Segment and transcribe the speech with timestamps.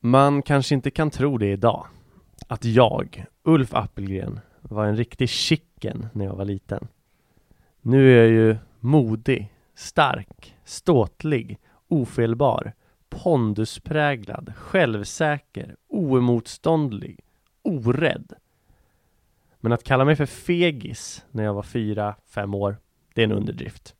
[0.00, 1.86] Man kanske inte kan tro det idag.
[2.48, 6.88] Att jag, Ulf Appelgren, var en riktig chicken när jag var liten.
[7.82, 12.72] Nu är jag ju modig, stark, ståtlig, ofelbar,
[13.08, 17.20] ponduspräglad, självsäker, oemotståndlig,
[17.62, 18.32] orädd.
[19.60, 22.76] Men att kalla mig för fegis när jag var fyra, fem år,
[23.14, 23.94] det är en underdrift.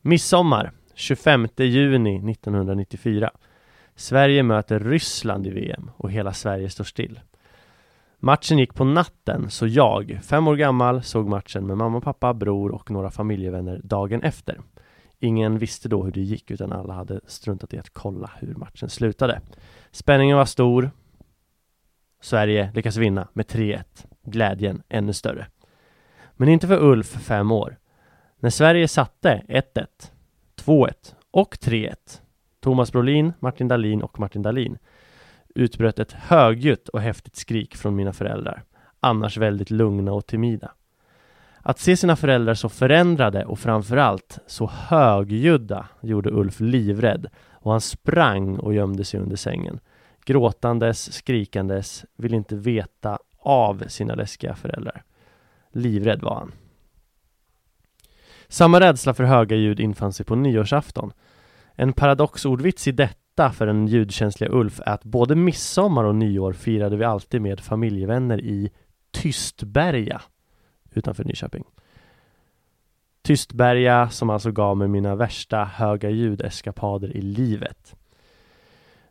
[0.00, 3.30] Midsommar, 25 juni 1994.
[3.94, 7.20] Sverige möter Ryssland i VM och hela Sverige står still.
[8.24, 12.74] Matchen gick på natten, så jag, fem år gammal, såg matchen med mamma, pappa, bror
[12.74, 14.60] och några familjevänner dagen efter.
[15.18, 18.88] Ingen visste då hur det gick utan alla hade struntat i att kolla hur matchen
[18.88, 19.40] slutade.
[19.90, 20.90] Spänningen var stor.
[22.20, 23.82] Sverige lyckas vinna med 3-1.
[24.22, 25.46] Glädjen ännu större.
[26.32, 27.78] Men inte för Ulf, fem år.
[28.40, 29.86] När Sverige satte 1-1,
[30.56, 31.94] 2-1 och 3-1
[32.60, 34.78] Thomas Brolin, Martin Dahlin och Martin Dahlin
[35.54, 38.62] utbröt ett högljutt och häftigt skrik från mina föräldrar,
[39.00, 40.72] annars väldigt lugna och timida.
[41.66, 47.80] Att se sina föräldrar så förändrade och framförallt så högljudda gjorde Ulf livrädd och han
[47.80, 49.80] sprang och gömde sig under sängen.
[50.24, 55.02] Gråtandes, skrikandes, vill inte veta av sina läskiga föräldrar.
[55.72, 56.52] Livrädd var han.
[58.48, 61.12] Samma rädsla för höga ljud infann sig på nyårsafton.
[61.74, 66.96] En paradoxordvits i detta för den ljudkänsliga Ulf är att både midsommar och nyår firade
[66.96, 68.70] vi alltid med familjevänner i
[69.10, 70.22] Tystberga
[70.94, 71.64] utanför Nyköping.
[73.22, 77.96] Tystberga som alltså gav mig mina värsta höga ljudeskapader i livet.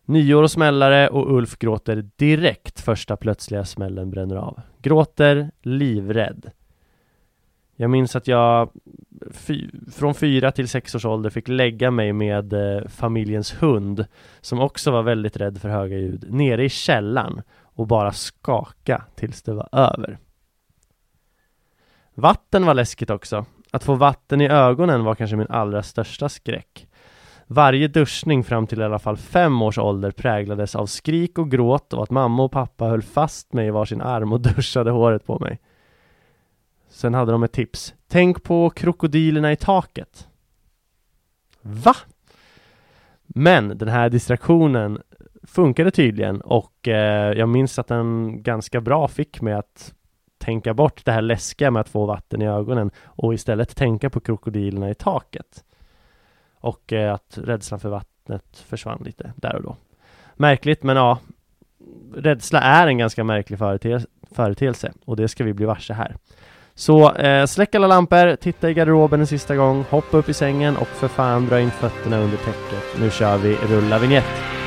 [0.06, 4.62] Nyår och smällare och Ulf gråter direkt första plötsliga smällen bränner av.
[4.78, 6.52] Gråter livrädd.
[7.76, 8.70] Jag minns att jag
[9.32, 14.06] fy, från fyra till sex års ålder fick lägga mig med eh, familjens hund
[14.42, 19.42] som också var väldigt rädd för höga ljud nere i källaren och bara skaka tills
[19.42, 20.18] det var över.
[22.16, 23.46] Vatten var läskigt också.
[23.72, 26.88] Att få vatten i ögonen var kanske min allra största skräck.
[27.48, 31.94] Varje duschning fram till i alla fall fem års ålder präglades av skrik och gråt
[31.94, 35.40] och att mamma och pappa höll fast mig i varsin arm och duschade håret på
[35.40, 35.60] mig.
[36.94, 37.94] Sen hade de ett tips.
[38.08, 40.28] Tänk på krokodilerna i taket.
[41.62, 41.96] Va?
[43.26, 45.02] Men den här distraktionen
[45.44, 49.94] funkade tydligen och eh, jag minns att den ganska bra fick mig att
[50.38, 54.20] tänka bort det här läskiga med att få vatten i ögonen och istället tänka på
[54.20, 55.64] krokodilerna i taket.
[56.56, 59.76] Och eh, att rädslan för vattnet försvann lite där och då.
[60.36, 61.20] Märkligt, men ja,
[62.16, 63.60] rädsla är en ganska märklig
[64.32, 66.18] företeelse och det ska vi bli varse här.
[66.76, 70.78] Så eh, släck alla lampor, titta i garderoben en sista gång, hoppa upp i sängen
[70.78, 73.00] och för fan dra in fötterna under täcket.
[73.00, 74.63] Nu kör vi rulla vignett.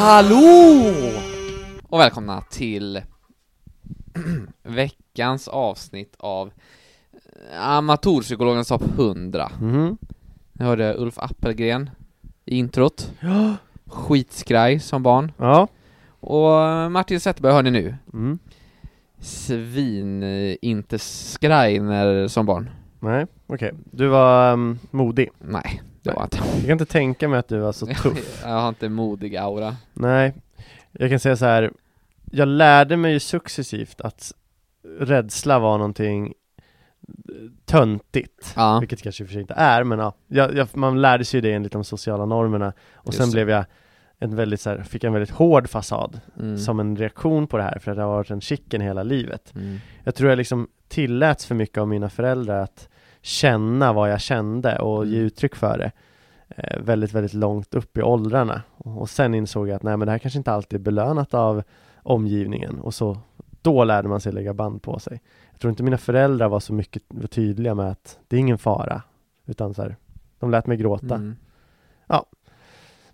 [0.00, 0.92] Hallå!
[1.88, 3.02] Och välkomna till
[4.62, 6.50] veckans avsnitt av
[7.60, 9.50] Amatörpsykologernas topp 100.
[9.60, 9.98] Mhm.
[10.52, 11.90] Jag hörde Ulf Appelgren
[12.44, 13.12] i introt.
[13.20, 13.54] Ja.
[13.86, 15.32] Skitskraj som barn.
[15.36, 15.68] Ja.
[16.20, 17.94] Och Martin Zetterberg hör ni nu.
[18.12, 18.38] Mm.
[19.20, 22.70] Svin eh, inte skraj när, som barn.
[23.00, 23.72] Nej, okej.
[23.84, 25.30] Du var um, modig.
[25.38, 26.36] Nej, det var inte.
[26.54, 28.40] Jag kan inte tänka mig att du var så tuff.
[28.42, 29.76] Jag har inte modig aura.
[29.94, 30.34] Nej,
[30.92, 31.72] jag kan säga så här.
[32.30, 34.32] Jag lärde mig ju successivt att
[35.00, 36.34] rädsla var någonting
[37.64, 38.52] töntigt.
[38.56, 38.78] Ja.
[38.80, 41.38] Vilket kanske i och för sig inte är, men ja, jag, jag, man lärde sig
[41.38, 42.72] ju det enligt de sociala normerna.
[42.94, 43.32] Och Just sen det.
[43.32, 43.64] blev jag
[44.18, 46.58] en väldigt så här, fick en väldigt hård fasad Mm.
[46.58, 49.52] som en reaktion på det här, för att jag har varit en chicken hela livet.
[49.54, 49.78] Mm.
[50.04, 52.88] Jag tror jag liksom tilläts för mycket av mina föräldrar att
[53.28, 55.26] känna vad jag kände och ge Mm.
[55.26, 55.92] uttryck för det
[56.48, 58.62] eh, väldigt, väldigt långt upp i åldrarna.
[58.76, 61.62] Och, sen insåg jag att nej men det här kanske inte alltid är belönat av
[62.02, 63.18] omgivningen och så
[63.62, 65.20] då lärde man sig lägga band på sig.
[65.50, 69.02] Jag tror inte mina föräldrar var så mycket tydliga med att det är ingen fara,
[69.46, 69.96] utan så här,
[70.38, 71.14] de lät mig gråta.
[71.14, 71.36] Mm.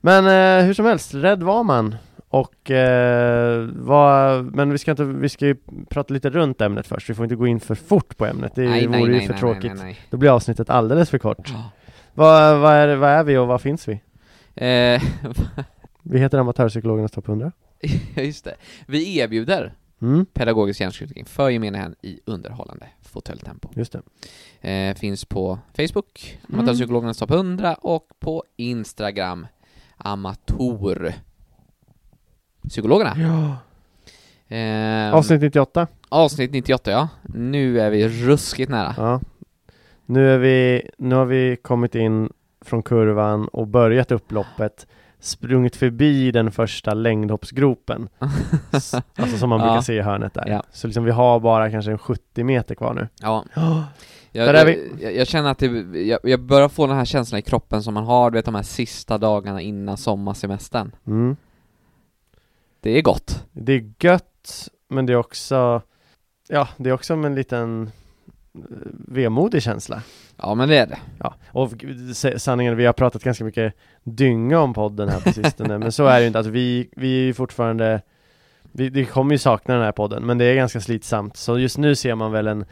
[0.00, 1.94] Men eh, hur som helst, rädd var man
[2.42, 5.56] och eh, var, men vi ska inte, vi ska ju
[5.88, 8.68] prata lite runt ämnet först, vi får inte gå in för fort på ämnet, det
[8.68, 9.72] Nej, vore nej, ju nej, för nej, tråkigt.
[9.74, 11.52] nej, nej, Då blir avsnittet alldeles för kort.
[11.52, 11.62] nej.
[12.14, 13.92] Vad, vad, är, vad är vi och var finns vi?
[14.54, 15.02] Eh,
[16.02, 17.52] Vi heter Amatörpsykologernas topp 100.
[18.16, 18.54] just det.
[18.86, 23.68] Vi erbjuder Mm, pedagogisk hjärnskjutning för gemene hen i underhållande fåtöljtempo.
[23.74, 23.96] just
[24.60, 24.70] det.
[24.70, 26.60] Eh, finns på Facebook, Mm.
[26.60, 29.46] Amatörpsykologernas topp 100 och på Instagram,
[29.96, 31.14] Amatör
[32.68, 33.14] Psykologerna.
[33.16, 33.56] Ja.
[34.56, 35.86] Eh, Avsnitt 98.
[36.08, 37.08] avsnitt 98 ja.
[37.22, 38.94] Nu är vi ruskigt nära.
[38.96, 39.20] Ja.
[40.06, 42.30] Nu är vi, nu har vi kommit in
[42.64, 44.86] från kurvan och börjat upploppet
[45.20, 48.08] sprungit förbi den första längdhoppsgropen
[48.70, 49.66] Alltså som man Ja.
[49.66, 50.62] brukar se i hörnet där Ja.
[50.72, 53.44] Så liksom vi har bara kanske en 70 meter kvar nu Ja.
[54.36, 55.66] Ja, Jag, jag, jag, jag känner att det,
[56.00, 58.54] jag, jag börjar få den här känslan i kroppen som man har, du vet de
[58.54, 60.92] här sista dagarna innan sommarsemestern.
[61.06, 61.36] mm.
[62.84, 63.44] Det är gott.
[63.52, 65.82] Det är gött Men det är också
[66.48, 67.90] Ja, det är också en liten
[68.54, 68.60] eh,
[69.08, 70.02] vemodig känsla
[70.36, 70.98] Ja men det är det.
[71.18, 71.84] Ja, och
[72.36, 76.14] sanningen, vi har pratat ganska mycket dynga om podden här på sistone, men så är
[76.14, 78.02] det ju inte, alltså vi, vi är ju fortfarande
[78.62, 81.78] vi, vi kommer ju sakna den här podden, men det är ganska slitsamt, så just
[81.78, 82.64] nu ser man väl en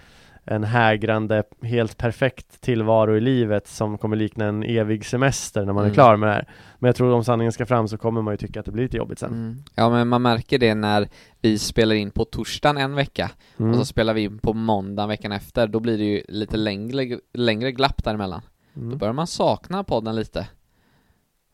[0.45, 5.83] en hägrande, helt perfekt tillvaro i livet som kommer likna en evig semester när man
[5.85, 5.95] är Mm.
[5.95, 6.49] klar med det här.
[6.79, 8.83] Men jag tror om sanningen ska fram så kommer man ju tycka att det blir
[8.83, 9.33] lite jobbigt sen.
[9.33, 9.65] Mm.
[9.75, 11.09] Ja men man märker det när
[11.41, 13.71] vi spelar in på torsdagen en vecka Mm.
[13.73, 17.19] och så spelar vi in på måndagen veckan efter, då blir det ju lite längre,
[17.35, 18.41] längre glapp däremellan.
[18.75, 18.99] Då Mm.
[18.99, 20.47] börjar man sakna podden lite.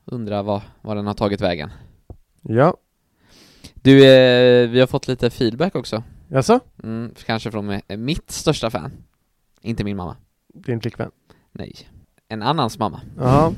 [0.05, 1.71] Undrar vad, vad den har tagit vägen.
[2.43, 2.77] Ja,
[3.75, 6.03] Du, eh, vi har fått lite feedback också.
[6.35, 8.93] Alltså Mm, kanske från eh, mitt största fan.
[9.61, 10.17] Inte min mamma.
[10.55, 11.11] din flickvän?
[11.53, 11.75] Nej.
[12.29, 13.01] En annans mamma.
[13.19, 13.53] Jaha,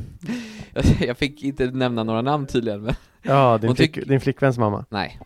[1.01, 4.85] Jag, fick inte nämna några namn tydligen, men ja, din, flick, tyck- din flickväns mamma.
[4.89, 5.19] nej.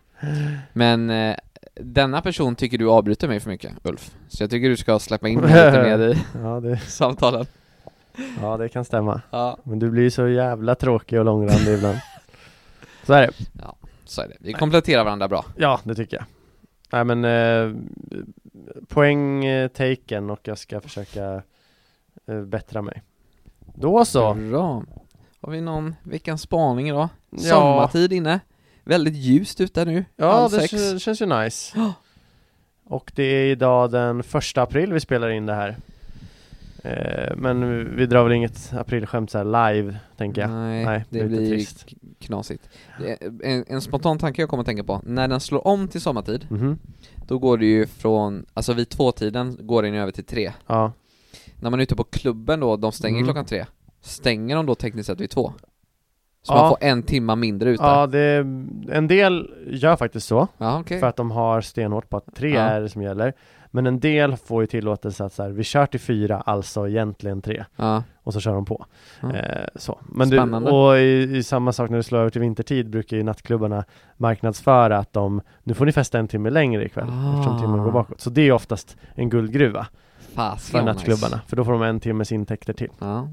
[0.73, 1.37] Men eh,
[1.75, 4.15] denna person tycker du avbryter mig för mycket, Ulf.
[4.29, 7.47] Så jag tycker du ska släppa in mig lite mer i Ja, det, samtalen.
[8.41, 9.21] ja, det kan stämma.
[9.31, 11.99] Ja, Men du blir ju så jävla tråkig och långrandig ibland
[13.07, 13.33] Så är det
[14.05, 14.35] så är det.
[14.41, 15.45] Vi kompletterar varandra bra.
[15.57, 16.25] Ja, det tycker jag
[16.95, 17.75] Nej men eh,
[18.89, 21.43] Poäng eh, taken och jag ska försöka
[22.27, 23.03] eh, bättra mig
[23.75, 24.83] Då så Bra.
[25.41, 27.09] Har vi någon veckans spaning idag?
[27.31, 27.39] Ja.
[27.39, 28.41] Sommartid inne.
[28.85, 30.05] Väldigt ljust ute nu.
[30.17, 30.73] Ja, det sex.
[30.93, 31.93] k- känns ju nice Ja.
[32.85, 35.77] Och det är idag den första april vi spelar in det här
[37.37, 41.25] Men vi drar väl inget aprilskämt så här live, tänker jag Nej, Nej, det det
[41.29, 41.87] blir trist.
[42.21, 42.69] knasigt.
[43.45, 46.47] En, en spontan tanke jag kommer att tänka på, när den slår om till sommartid,
[46.51, 46.79] Mhm.
[47.27, 50.53] då går det ju från, alltså vid tvåtiden går den ju över till tre.
[50.67, 50.93] Ja,
[51.61, 53.27] När man är ute på klubben då, de stänger Mm.
[53.27, 53.65] klockan tre,
[54.01, 55.53] stänger de då tekniskt sett vid två?
[56.43, 56.57] Så Ja.
[56.61, 57.83] man får en timma mindre ute?
[57.83, 58.37] ja det,
[58.93, 61.01] en del gör faktiskt så Ja, okej.
[61.01, 62.61] För att de har stenhårt på att tre Ja.
[62.61, 63.33] är det som gäller
[63.75, 67.43] Men en del får ju tillåtelse att så här, vi kör till fyra, alltså egentligen
[67.43, 68.03] tre Ja.
[68.23, 68.87] Och så kör de på
[69.21, 69.33] Ja.
[69.37, 69.99] eh, så.
[70.13, 70.71] Men du, Spännande.
[70.71, 73.85] och i, i samma sak när det slår över till vintertid brukar ju nattklubbarna
[74.17, 77.33] marknadsföra att de Nu får ni festa en timme längre ikväll Ah.
[77.35, 79.87] eftersom timmen går bakåt Så det är oftast en guldgruva
[80.35, 81.49] Fasiken för nattklubbarna nice.
[81.49, 83.29] För då får de en timmes intäkter till Ja.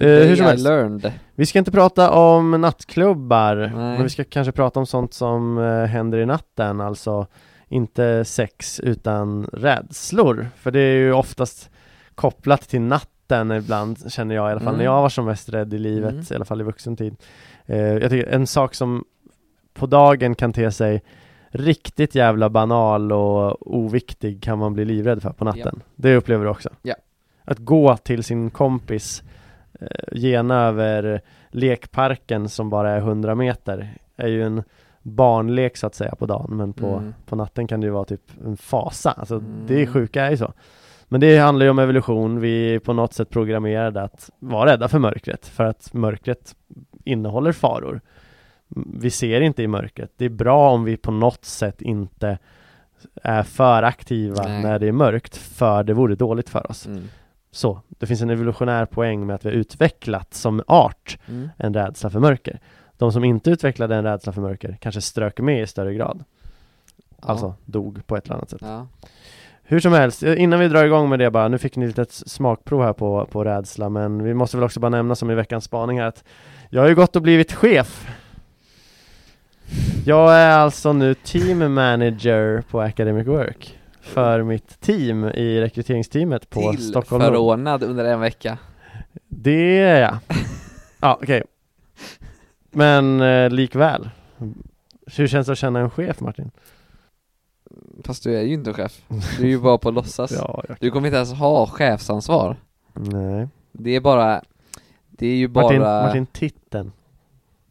[0.00, 0.64] Eh, hur som helst.
[0.64, 1.12] learned.
[1.34, 3.70] Vi ska inte prata om nattklubbar, Nej.
[3.74, 7.26] men vi ska kanske prata om sånt som eh, händer i natten, alltså
[7.72, 10.46] inte sex utan rädslor.
[10.56, 11.70] För det är ju oftast
[12.14, 14.78] kopplat till natten ibland, känner jag i alla fall, Mm.
[14.78, 16.24] när jag var som mest rädd i livet, Mm.
[16.30, 17.16] i alla fall i vuxen tid.
[17.66, 19.04] Eh, jag tycker en sak som
[19.74, 21.02] på dagen kan te sig
[21.48, 25.82] riktigt jävla banal och oviktig kan man bli livrädd för på natten.
[25.96, 26.68] Det upplever du också?
[26.82, 26.94] Ja.
[27.44, 29.22] Att gå till sin kompis
[29.80, 29.86] eh,
[30.18, 34.62] gena över lekparken som bara är 100 meter är ju en
[35.02, 37.14] barnlek så att säga på dagen men på, Mm.
[37.26, 39.10] på natten kan det ju vara typ en fasa.
[39.10, 39.64] Alltså Mm.
[39.66, 40.52] det är sjuka är ju så.
[41.08, 44.88] Men det handlar ju om evolution, vi är på något sätt programmerade att vara rädda
[44.88, 46.54] för mörkret för att mörkret
[47.04, 48.00] innehåller faror.
[48.94, 50.12] Vi ser inte i mörkret.
[50.16, 52.38] Det är bra om vi på något sätt inte
[53.22, 54.62] är för aktiva Nej.
[54.62, 56.86] när det är mörkt för det vore dåligt för oss.
[56.86, 57.02] Mm.
[57.50, 61.48] Så, det finns en evolutionär poäng med att vi har utvecklat som art Mm.
[61.56, 62.60] en rädsla för mörker.
[63.02, 66.24] De som inte utvecklade en rädsla för mörker kanske strök med i större grad.
[67.20, 68.60] Alltså dog på ett eller annat sätt.
[68.62, 68.86] Ja.
[69.62, 72.02] Hur som helst, eh, innan vi drar igång med det bara, nu fick ni lite
[72.02, 75.34] ett smakprov här på, på rädsla men vi måste väl också bara nämna som i
[75.34, 76.24] veckans spaning här att
[76.70, 78.06] jag har ju gått och blivit chef.
[80.06, 86.72] Jag är alltså nu team manager på Academic Work för mitt team i rekryteringsteamet på
[86.72, 87.32] Till Stockholm Nord.
[87.32, 88.58] förordnad under en vecka.
[89.28, 90.16] Det är jag.
[91.04, 91.42] Ja, okej.
[92.72, 94.10] Men eh, likväl.
[95.06, 96.50] Hur känns det att känna en chef Martin?
[98.04, 99.02] Fast du är ju inte chef.
[99.38, 100.32] Du är ju bara på låtsas.
[100.36, 100.76] Ja, jag...
[100.80, 102.56] Du kommer inte ens ha chefsansvar.
[102.92, 103.48] Nej.
[103.72, 104.42] Det är bara
[105.10, 106.92] Det är ju bara Martin, Martin titeln.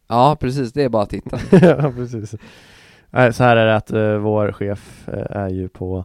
[0.06, 1.42] Ja precis, det är bara titeln.
[1.50, 2.30] ja, precis.
[3.10, 6.04] Så här är det att eh, vår chef eh, är ju på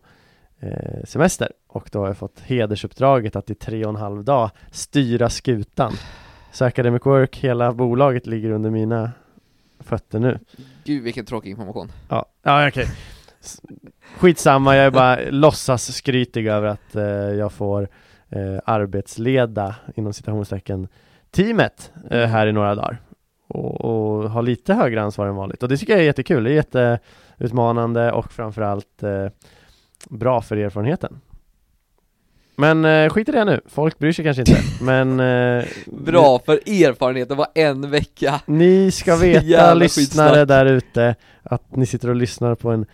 [0.59, 4.49] eh, semester och då har jag fått hedersuppdraget att i tre och en halv dag
[4.71, 5.93] styra skutan.
[6.51, 9.11] Så Academic Work, hela bolaget ligger under mina
[9.79, 10.39] fötter nu.
[10.83, 11.91] Gud vilken tråkig information.
[12.09, 12.87] Ja, ja okej.
[13.41, 13.61] S-
[14.17, 17.87] Skitsamma, jag är bara låtsas skrytig över att eh, jag får
[18.29, 20.87] eh, arbetsleda inom citationstecken
[21.31, 23.01] teamet eh, här i några dagar
[23.47, 26.51] och, och ha lite högre ansvar än vanligt och det tycker jag är jättekul, det
[26.51, 29.27] är jätteutmanande och framförallt eh,
[30.09, 31.21] bra för erfarenheten.
[32.59, 36.53] Men eh, skit i det nu, folk bryr sig kanske inte men eh, Bra för
[36.53, 38.41] erfarenhet, det var en vecka.
[38.45, 42.85] ni ska veta, lyssnare där ute, att ni sitter och lyssnar på en,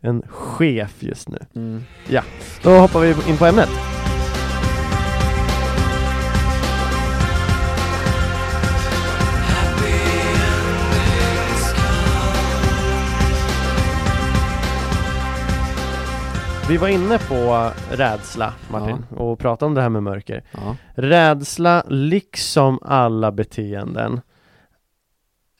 [0.00, 1.38] en chef just nu.
[1.56, 1.82] Mm.
[2.62, 3.97] Då hoppar vi in på ämnet.
[16.68, 20.44] Vi var inne på rädsla, Martin, och pratade om det här med mörker.
[20.52, 20.76] Ja.
[20.94, 24.20] Rädsla, liksom alla beteenden,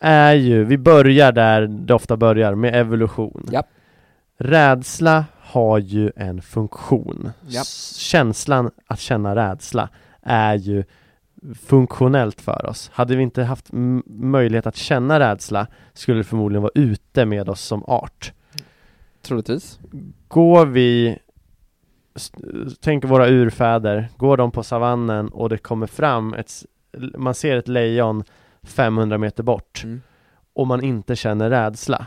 [0.01, 3.47] är ju, vi börjar där det ofta börjar, med evolution.
[3.53, 3.67] Japp.
[4.39, 7.31] Rädsla har ju en funktion.
[7.49, 9.89] S- Känslan att känna rädsla
[10.23, 10.85] är ju
[11.67, 12.91] funktionellt för oss.
[12.95, 13.67] Hade vi inte haft
[14.07, 18.33] möjlighet att känna rädsla skulle det förmodligen vara ute med oss som art.
[19.29, 19.79] Troligtvis.
[20.29, 21.19] Går vi
[22.81, 26.51] Tänk våra urfäder, går de på savannen och det kommer fram ett
[27.19, 28.25] Man ser ett lejon
[28.63, 30.01] 500 meter bort Mm.
[30.53, 32.07] och man inte känner rädsla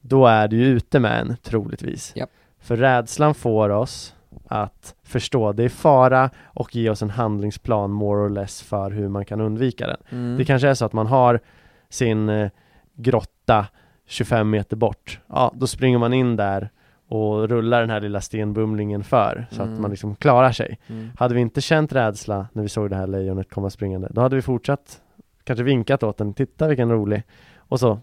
[0.00, 2.30] Då är du ju ute med en, troligtvis Japp.
[2.60, 4.14] För rädslan får oss
[4.48, 9.08] att förstå det är fara och ge oss en handlingsplan more or less för hur
[9.08, 10.36] man kan undvika den Mm.
[10.38, 11.40] det kanske är så att man har
[11.88, 12.50] sin eh,
[12.94, 13.66] grotta
[14.12, 15.20] 25 meter bort.
[15.26, 16.70] Ja, då springer man in där
[17.08, 19.74] och rullar den här lilla stenbumlingen för så Mm.
[19.74, 20.78] att man liksom klarar sig.
[20.86, 21.10] Mm.
[21.18, 24.36] Hade vi inte känt rädsla när vi såg det här lejonet komma springande, då hade
[24.36, 25.02] vi fortsatt
[25.44, 27.22] kanske vinkat åt den, titta vilken rolig
[27.56, 27.98] och så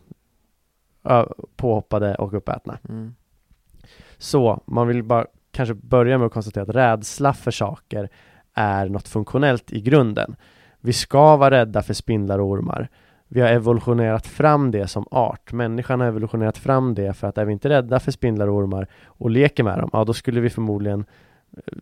[1.55, 2.77] påhoppade och uppätna.
[2.89, 3.15] Mm.
[4.17, 8.09] Så man vill bara kanske börja med att konstatera att rädsla för saker
[8.53, 10.35] är något funktionellt i grunden.
[10.79, 12.89] Vi ska vara rädda för spindlar och ormar.
[13.31, 15.51] Vi har evolutionerat fram det som art.
[15.53, 18.87] Människan har evolutionerat fram det för att är vi inte rädda för spindlar och ormar
[19.05, 21.05] och leker med dem, ja då skulle vi förmodligen
[21.57, 21.73] eh,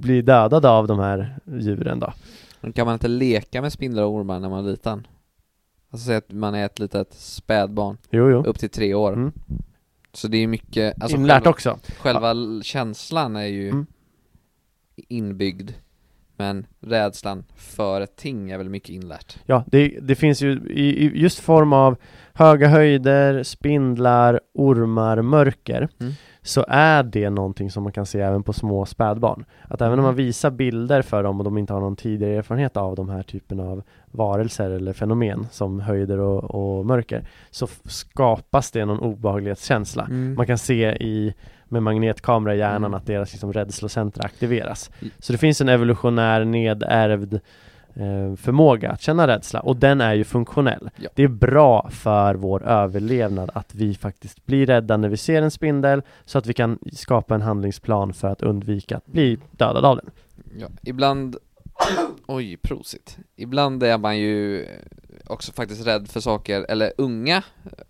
[0.00, 2.12] bli dödade av de här djuren då.
[2.60, 5.06] Men Kan man inte leka med spindlar och ormar när man är liten?
[5.90, 8.42] Alltså säg att man är ett litet spädbarn, Jo, jo.
[8.44, 9.12] upp till tre år.
[9.12, 9.32] Mm.
[10.12, 11.78] Så det är mycket, alltså Inlärt själva, också.
[12.00, 13.86] själva l- känslan är ju Mm.
[14.96, 15.70] inbyggd.
[16.38, 19.38] Men rädslan för ett ting är väl mycket inlärt.
[19.46, 21.96] Ja, det, det finns ju i, i just form av
[22.34, 26.12] höga höjder, spindlar, ormar, mörker Mm.
[26.42, 29.44] så är det någonting som man kan se även på små spädbarn.
[29.62, 32.76] Att även om man visar bilder för dem och de inte har någon tidigare erfarenhet
[32.76, 36.44] av de här typen av varelser eller fenomen som höjder och,
[36.78, 40.04] och mörker så skapas det någon obehaglighetskänsla.
[40.04, 40.34] Mm.
[40.34, 41.34] Man kan se i
[41.70, 42.94] med magnetkamera i hjärnan Mm.
[42.94, 44.90] att deras liksom rädslocentra aktiveras.
[45.18, 47.34] Så det finns en evolutionär nedärvd
[47.94, 50.90] eh, förmåga att känna rädsla och den är ju funktionell.
[50.96, 51.10] Ja.
[51.14, 55.50] Det är bra för vår överlevnad att vi faktiskt blir rädda när vi ser en
[55.50, 59.96] spindel så att vi kan skapa en handlingsplan för att undvika att bli dödad av
[59.96, 60.10] den.
[60.58, 61.36] Ja, ibland
[62.26, 63.18] Oj, prosit.
[63.36, 64.66] Ibland är man ju
[65.26, 67.42] också faktiskt rädd för saker, eller unga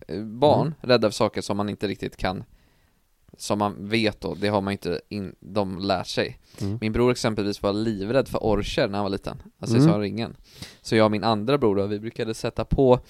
[0.09, 0.75] eh, barn, Mm.
[0.81, 2.45] rädda för saker som man inte riktigt kan
[3.41, 6.79] Som man vet då, det har man inte in, de lärt sig Mm.
[6.81, 9.87] Min bror exempelvis var livrädd för orcher när han var liten, alltså i Mm.
[9.89, 10.37] Sagan om ringen
[10.83, 13.01] Så jag och min andra bror då, vi brukade sätta på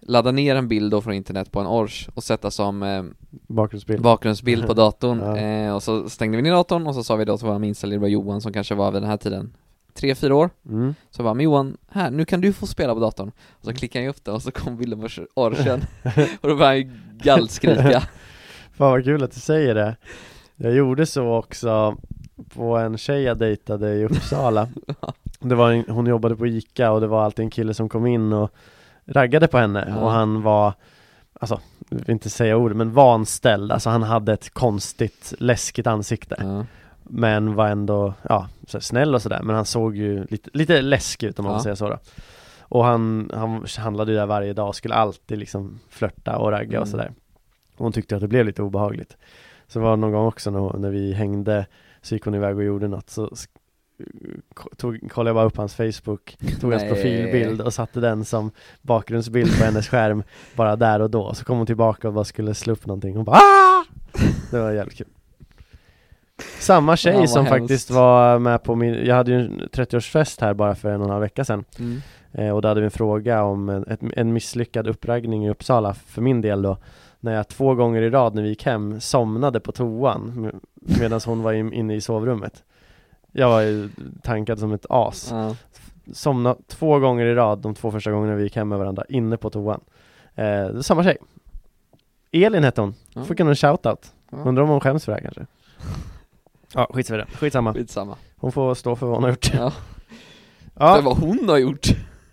[0.00, 4.02] Ladda ner en bild då från internet på en ors och sätta som eh, Bakgrundsbild.
[4.02, 5.36] bakgrundsbild på datorn Ja.
[5.36, 7.86] eh, och så stängde vi ner datorn och så sa vi då till vår minsta
[7.86, 9.56] lillebror Johan som kanske var vid den här tiden
[9.94, 10.94] tre, fyra år Mm.
[11.10, 14.04] Så bara, men Johan, här, nu kan du få spela på datorn Och så klickade
[14.04, 15.80] han upp den och så kom bilden på orchen
[16.40, 16.90] Och då började han ju
[17.22, 18.02] gallskrika
[18.78, 19.96] Fan vad kul att du säger det
[20.56, 21.96] Jag gjorde så också
[22.54, 24.68] på en tjej jag dejtade i Uppsala
[25.40, 28.06] Det var en, hon jobbade på ICA och det var alltid en kille som kom
[28.06, 28.50] in och
[29.06, 29.96] raggade på henne Ja.
[30.00, 30.72] och han var
[31.40, 36.36] Alltså, jag vill inte säga ord men vanställd, alltså han hade ett konstigt läskigt ansikte
[36.38, 36.64] ja.
[37.02, 41.38] Men var ändå, ja, snäll och sådär Men han såg ju lite, lite läskig ut
[41.38, 41.60] om man Ja.
[41.62, 41.98] säga så då
[42.60, 46.82] Och han, han handlade ju där varje dag skulle alltid liksom flörta och ragga Mm.
[46.82, 47.10] och sådär
[47.78, 49.16] hon tyckte att det blev lite obehagligt.
[49.66, 51.66] Så var det någon gång också när, när vi hängde
[52.02, 53.30] Så gick hon iväg och gjorde något så
[54.76, 58.50] tog, kollade jag bara upp hans Facebook Tog hans profilbild och satte den som
[58.82, 60.22] bakgrundsbild på hennes skärm
[60.56, 63.16] Bara där och då, så kom hon tillbaka och bara skulle slå upp någonting.
[63.16, 63.84] Hon bara Aah!
[64.50, 65.06] Det var jävligt kul.
[66.58, 67.58] Samma tjej Ja, som hemskt.
[67.60, 71.06] faktiskt var med på min, jag hade ju en 30-årsfest här bara för en och
[71.06, 71.64] en halv vecka sedan.
[71.78, 72.00] Mm.
[72.32, 75.94] eh, Och då hade vi en fråga om en, ett, en misslyckad uppraggning i Uppsala
[75.94, 76.78] för min del då
[77.20, 80.50] När jag två gånger i rad när vi gick hem somnade på toan
[81.00, 82.64] Medan hon var in, inne i sovrummet.
[83.32, 83.88] Jag var ju
[84.22, 85.28] tankad som ett as.
[85.30, 85.56] Ja.
[86.12, 89.36] Somna två gånger i rad de två första gångerna vi gick hem med varandra inne
[89.36, 89.80] på toan.
[90.34, 91.16] Eh, Samma tjej.
[92.32, 93.24] Elin hette hon, Ja.
[93.24, 94.12] fick hon en shoutout.
[94.30, 94.38] Ja.
[94.38, 95.46] Undrar om hon skäms för det här kanske?
[96.74, 97.74] Ja, skitsamma, skitsamma.
[97.74, 98.16] Skitsamma.
[98.36, 99.54] Hon får stå för vad hon har gjort.
[99.54, 99.70] Ja.
[100.74, 101.86] För Ja, vad hon har gjort.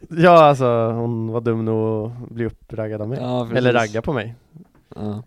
[0.10, 3.18] Ja alltså hon var dum nog att bli uppraggad av mig.
[3.22, 3.48] Ja.
[3.56, 4.36] Eller ragga på mig
[4.96, 5.24] Ja,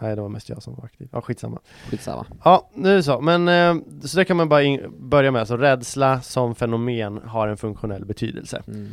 [0.00, 1.58] Nej det var mest jag som var aktiv, ja skitsamma.
[1.90, 2.26] Skitsamma.
[2.44, 6.20] Ja, nu så, men eh, så det kan man bara in, börja med, så rädsla
[6.20, 8.62] som fenomen har en funktionell betydelse.
[8.68, 8.88] Mm.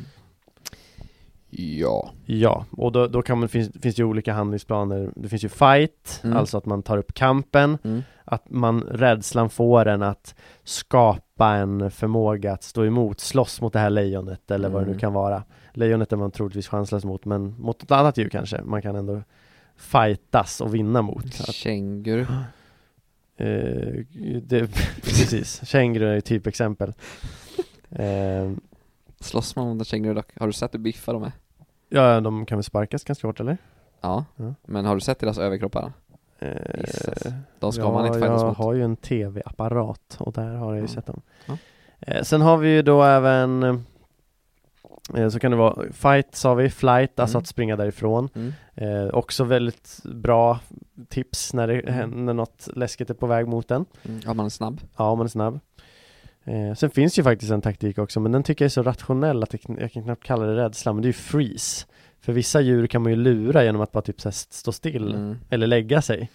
[1.49, 2.11] Ja.
[2.25, 5.11] Ja, och då, då kan man, finns, finns det ju olika handlingsplaner.
[5.15, 6.37] Det finns ju fight, Mm.
[6.37, 7.77] alltså att man tar upp kampen.
[7.83, 8.01] Mm.
[8.25, 13.79] Att man, rädslan får en att skapa en förmåga att stå emot, slåss mot det
[13.79, 14.99] här lejonet eller vad det nu Mm.
[14.99, 15.43] kan vara.
[15.73, 18.61] Lejonet är man troligtvis chanslös mot, men mot ett annat djur kanske.
[18.63, 19.21] Man kan ändå
[19.77, 22.21] fightas och vinna mot Känguru
[23.37, 24.05] eh,
[24.43, 24.67] det,
[25.03, 26.93] Precis, känguru är ju typexempel
[27.91, 28.51] eh,
[29.19, 30.31] Slåss man mot känguru dock?
[30.39, 31.31] Har du sett hur biffa de är?
[31.89, 33.57] Ja, de kan väl sparkas ganska hårt eller?
[34.01, 34.53] Ja, Ja.
[34.65, 35.93] men har du sett deras överkroppar?
[36.77, 37.23] Jesus.
[37.59, 40.67] De ska ja, man inte fightas jag mot har ju en tv-apparat och där har
[40.73, 40.87] jag ju Ja.
[40.87, 41.57] sett dem Ja.
[41.99, 43.83] eh, Sen har vi ju då även
[45.31, 47.41] Så kan det vara fight sa vi, flight, alltså Mm.
[47.41, 48.53] att springa därifrån mm.
[48.75, 50.59] eh, Också väldigt bra
[51.09, 51.93] tips när, det, Mm.
[51.93, 54.21] händer något läskigt är på väg mot en Mm.
[54.25, 55.59] Ja, man är snabb Ja, om man är snabb
[56.43, 59.43] eh, Sen finns ju faktiskt en taktik också men den tycker jag är så rationell
[59.43, 61.85] att jag, jag kan knappt kalla det rädsla men det är ju freeze
[62.21, 65.37] För vissa djur kan man ju lura genom att bara typ så stå still mm.
[65.49, 66.29] eller lägga sig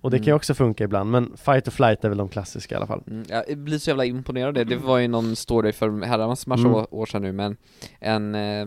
[0.00, 0.36] Och det kan ju Mm.
[0.36, 3.02] också funka ibland, men fight och flight är väl de klassiska i alla fall.
[3.06, 6.46] Mm, jag blir så jävla imponerad av det, det var ju någon story för herrans
[6.46, 6.86] massa Mm.
[6.90, 7.56] år, sedan nu men
[8.00, 8.66] En, eh,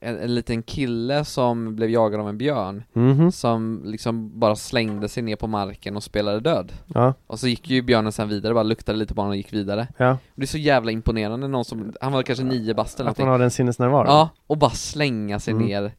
[0.00, 5.08] en, en liten kille som blev jagad av en björn Mhm, Som liksom bara slängde
[5.08, 6.72] sig ner på marken och spelade död.
[6.94, 9.52] Ja, Och så gick ju björnen sen vidare, bara luktade lite på honom och gick
[9.52, 9.88] vidare.
[9.96, 13.16] Ja, Det är så jävla imponerande, någon som, han var kanske nio bast eller att
[13.18, 13.32] någonting.
[13.32, 15.66] har den sinnesnärvaron Ja, och bara slänga sig Mm.
[15.66, 15.92] ner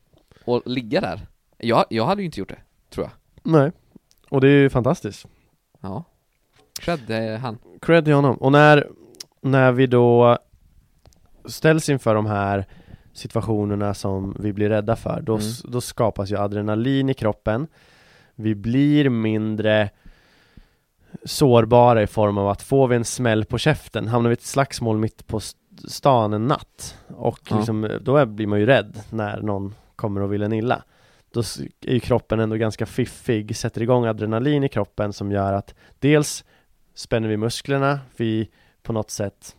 [0.46, 1.28] och ligga där.
[1.58, 2.60] Jag, jag hade ju inte gjort det,
[2.90, 3.12] tror jag.
[3.52, 3.72] Nej,
[4.36, 5.26] och det är ju fantastiskt.
[5.82, 6.04] Ja.
[6.80, 7.58] Cred, är han.
[7.82, 8.88] Cred till honom, och när,
[9.41, 10.38] när vi då
[11.45, 12.65] ställs inför de här
[13.13, 15.48] situationerna som vi blir rädda för, då, Mm.
[15.63, 17.67] då skapas ju adrenalin i kroppen.
[18.36, 19.89] Vi blir mindre
[21.24, 24.41] sårbara i form av att får vi en smäll på käften, hamnar vi i ett
[24.45, 26.98] slagsmål mitt på st- stan en natt.
[27.08, 27.58] Och Ja.
[27.58, 30.84] liksom, då är, blir man ju rädd när någon kommer och vill en illa
[31.36, 31.41] Då
[31.82, 36.45] är ju kroppen ändå ganska fiffig, sätter igång adrenalin i kroppen som gör att dels
[36.93, 38.50] spänner vi musklerna, vi
[38.84, 39.56] på något sätt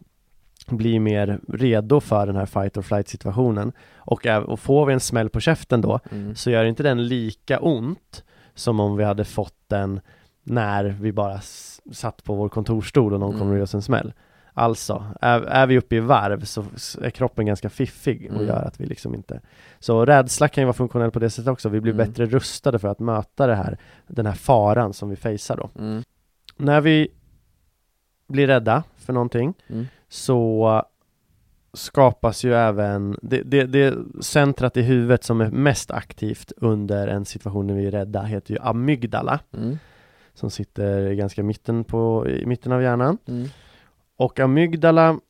[0.67, 5.01] blir mer redo för den här fight or flight situationen och, och får vi en
[5.01, 6.35] smäll på käften då mm.
[6.35, 10.01] så gör inte den lika ont som om vi hade fått den
[10.43, 11.41] när vi bara
[11.93, 13.39] satt på vår kontorsstol och någon Mm.
[13.39, 14.12] kommer och ger oss en smäll
[14.59, 16.64] Alltså, är, är vi uppe i varv så
[17.03, 18.47] är kroppen ganska fiffig och Mm.
[18.49, 19.40] gör att vi liksom inte
[19.79, 22.07] Så rädsla kan ju vara funktionell på det sättet också, vi blir Mm.
[22.07, 26.03] bättre rustade för att möta det här Den här faran som vi facear då Mm.
[26.57, 27.09] När vi
[28.29, 29.87] blir rädda för någonting Mm.
[30.09, 30.83] så
[31.73, 37.25] skapas ju även det, det, det centrat i huvudet som är mest aktivt under en
[37.25, 39.79] situation när vi är rädda heter ju amygdala Mm.
[40.35, 43.49] som sitter ganska mitten på, i mitten av hjärnan Mm.
[44.17, 45.21] Och amygdala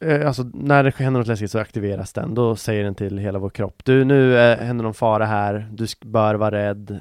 [0.00, 3.38] eh, Alltså när det händer något läskigt så aktiveras den, då säger den till hela
[3.38, 7.00] vår kropp Du nu eh, händer någon fara här, du bör vara rädd,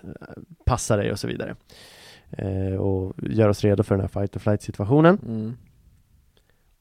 [0.65, 1.55] passa dig och så vidare.
[2.31, 5.19] Eh, Och gör oss redo för den här fight or flight situationen.
[5.25, 5.53] Mm.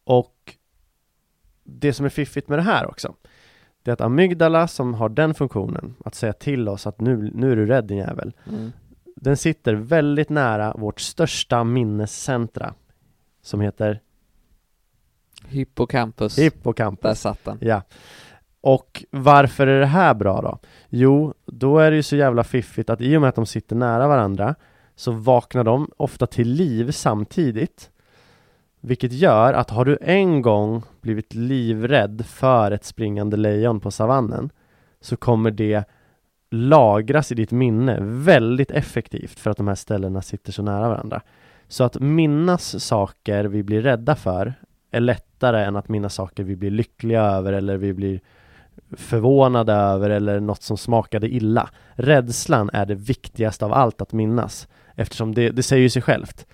[0.04, 0.56] och
[1.64, 3.14] det som är fiffigt med det här också
[3.82, 7.52] Det är att amygdala som har den funktionen att säga till oss att nu, nu
[7.52, 8.32] är du rädd din jävel.
[8.48, 8.72] Mm.
[9.16, 12.74] Den sitter väldigt nära vårt största minnescentra
[13.42, 14.00] Som heter
[15.48, 16.36] Hippocampus.
[16.36, 17.58] Där hippocampus satt den.
[17.60, 17.82] Ja
[18.60, 20.58] Och varför är det här bra då?
[20.88, 23.76] Jo, då är det ju så jävla fiffigt att i och med att de sitter
[23.76, 24.54] nära varandra
[24.96, 27.90] Så vaknar de ofta till liv samtidigt
[28.80, 34.50] Vilket gör att har du en gång blivit livrädd för ett springande lejon på savannen
[35.00, 35.84] Så kommer det
[36.50, 41.22] lagras i ditt minne väldigt effektivt för att de här ställena sitter så nära varandra
[41.68, 44.54] Så att minnas saker vi blir rädda för
[44.92, 48.20] är lättare än att minnas saker vi blir lyckliga över eller vi blir
[48.96, 51.70] förvånade över eller något som smakade illa.
[51.94, 56.46] Rädslan är det viktigaste av allt att minnas eftersom det, det säger ju sig självt.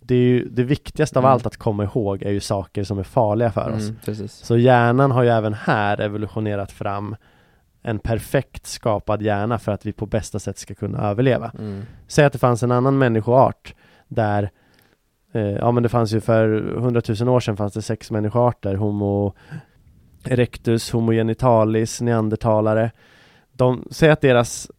[0.00, 1.32] Det, är ju, det viktigaste av Mm.
[1.32, 4.08] allt att komma ihåg är ju saker som är farliga för oss.
[4.08, 4.28] Mm.
[4.28, 7.16] Så hjärnan har ju även här evolutionerat fram
[7.82, 11.52] en perfekt skapad hjärna för att vi på bästa sätt ska kunna överleva.
[11.58, 11.82] Mm.
[12.06, 13.74] Säg att det fanns en annan människoart
[14.08, 14.50] där
[15.40, 19.34] Ja men det fanns ju för hundratusen år sedan fanns det sex människoarter Homo
[20.24, 22.90] erectus, Homo genitalis, neandertalare
[23.52, 24.70] De säger att deras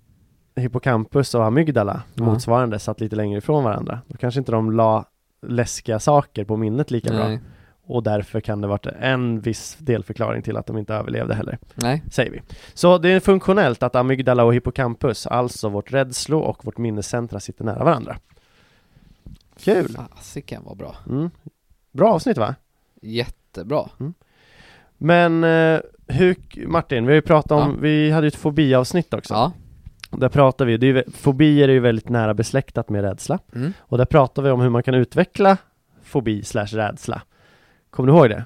[0.56, 2.24] hippocampus och amygdala Ja.
[2.24, 5.06] motsvarande satt lite längre ifrån varandra Då kanske inte de la
[5.48, 7.40] läskiga saker på minnet lika bra Nej.
[7.88, 12.04] och därför kan det varit en viss delförklaring till att de inte överlevde heller Nej.
[12.12, 12.42] säger vi.
[12.74, 17.66] Så det är funktionellt att amygdala och hippocampus, alltså vårt rädslo och vårt minnescentra sitter
[17.66, 18.18] nära varandra.
[19.60, 19.98] Kul!
[20.16, 20.96] Fasiken var bra.
[21.10, 21.30] Mm.
[21.92, 22.56] Bra avsnitt va?
[23.02, 23.90] Jättebra.
[24.98, 26.36] Men eh, hur,
[26.68, 27.78] Martin, vi har ju pratat om, Ja.
[27.82, 29.34] vi hade ju ett fobiavsnitt också.
[29.34, 29.52] Ja.
[30.12, 33.40] Där pratar vi, det är, ju- fobier är ju väldigt nära besläktat med rädsla.
[33.56, 33.74] Mm.
[33.80, 35.58] Och där pratar vi om hur man kan utveckla
[36.04, 37.22] fobi slash rädsla.
[37.90, 38.46] Kommer du ihåg det?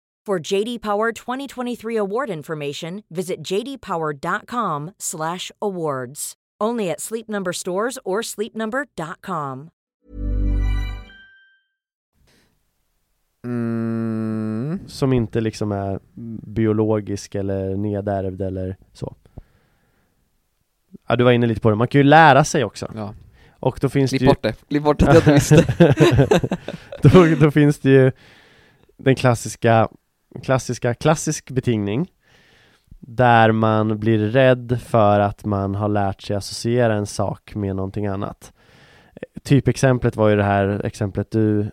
[0.27, 6.33] For JD Power 2023 award information, visit jdpower.com/awards.
[6.63, 9.69] Only at Sleep Number stores or sleepnumber.com.
[13.45, 14.79] Mm.
[14.87, 15.99] Som inte liksom är
[16.47, 19.15] biologisk eller nedärvd eller så.
[21.07, 21.75] Ja, du var inne lite på det.
[21.75, 22.91] Man kan ju lära sig också.
[22.95, 23.13] Ja.
[23.59, 24.29] Och då finns Klipp det ju...
[24.29, 24.53] bort det.
[24.67, 25.65] Klipp bort att jag inte visste.
[27.01, 28.11] då, då finns det ju
[28.97, 29.89] den klassiska,
[30.43, 32.11] klassiska, klassisk betingning
[32.99, 38.07] där man blir rädd för att man har lärt sig associera en sak med någonting
[38.07, 38.53] annat.
[39.43, 41.71] Typexemplet var ju det här exemplet du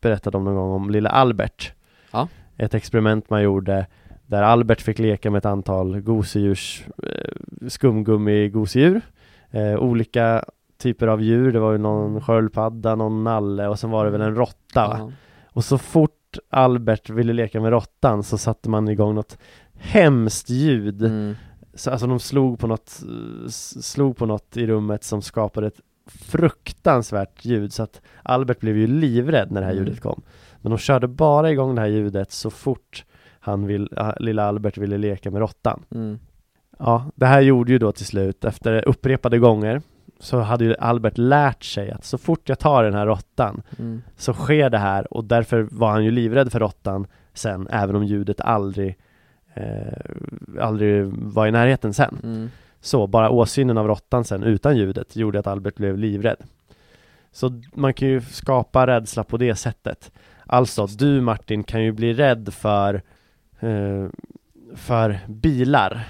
[0.00, 1.72] berättade om någon gång om lilla Albert.
[2.12, 2.28] Ja.
[2.56, 3.86] Ett experiment man gjorde
[4.26, 9.00] där Albert fick leka med ett antal gosedjurs, eh, skumgummi-gosedjur.
[9.50, 10.44] Eh, olika
[10.78, 14.20] typer av djur, det var ju någon sköldpadda, någon nalle och sen var det väl
[14.20, 14.96] en råtta?
[14.98, 15.12] Ja.
[15.52, 19.38] Och så fort Albert ville leka med råttan så satte man igång något
[19.74, 21.34] hemskt ljud Mm.
[21.74, 23.02] så, Alltså de slog på något,
[23.80, 28.86] slog på något i rummet som skapade ett fruktansvärt ljud så att Albert blev ju
[28.86, 29.84] livrädd när det här Mm.
[29.84, 30.22] ljudet kom
[30.62, 33.04] Men de körde bara igång det här ljudet så fort
[33.40, 36.18] han vill, ah, lilla Albert ville leka med råttan Mm.
[36.78, 39.82] Ja, det här gjorde ju då till slut efter upprepade gånger
[40.24, 44.02] så hade ju Albert lärt sig att så fort jag tar den här råttan Mm.
[44.16, 48.04] så sker det här och därför var han ju livrädd för råttan sen även om
[48.04, 48.96] ljudet aldrig
[49.54, 52.18] eh, aldrig var i närheten sen.
[52.22, 52.50] Mm.
[52.80, 56.36] Så bara åsynen av råttan sen utan ljudet gjorde att Albert blev livrädd.
[57.32, 60.10] Så man kan ju skapa rädsla på det sättet.
[60.46, 63.02] Alltså, du Martin kan ju bli rädd för
[63.60, 64.06] eh,
[64.74, 66.08] för bilar.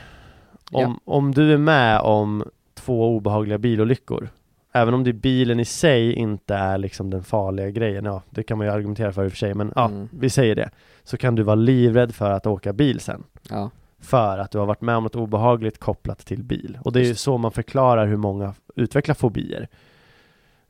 [0.73, 0.97] Om, Ja.
[1.05, 2.45] om du är med om
[2.85, 4.29] två obehagliga bilolyckor.
[4.73, 8.59] Även om det bilen i sig inte är liksom den farliga grejen, ja det kan
[8.59, 10.09] man ju argumentera för i och för sig men ja, Mm.
[10.13, 10.71] vi säger det.
[11.05, 13.25] Så kan du vara livrädd för att åka bil sen.
[13.51, 13.71] Ja.
[14.01, 16.79] För att du har varit med om något obehagligt kopplat till bil.
[16.85, 19.69] Och det är ju så man förklarar hur många utvecklar fobier.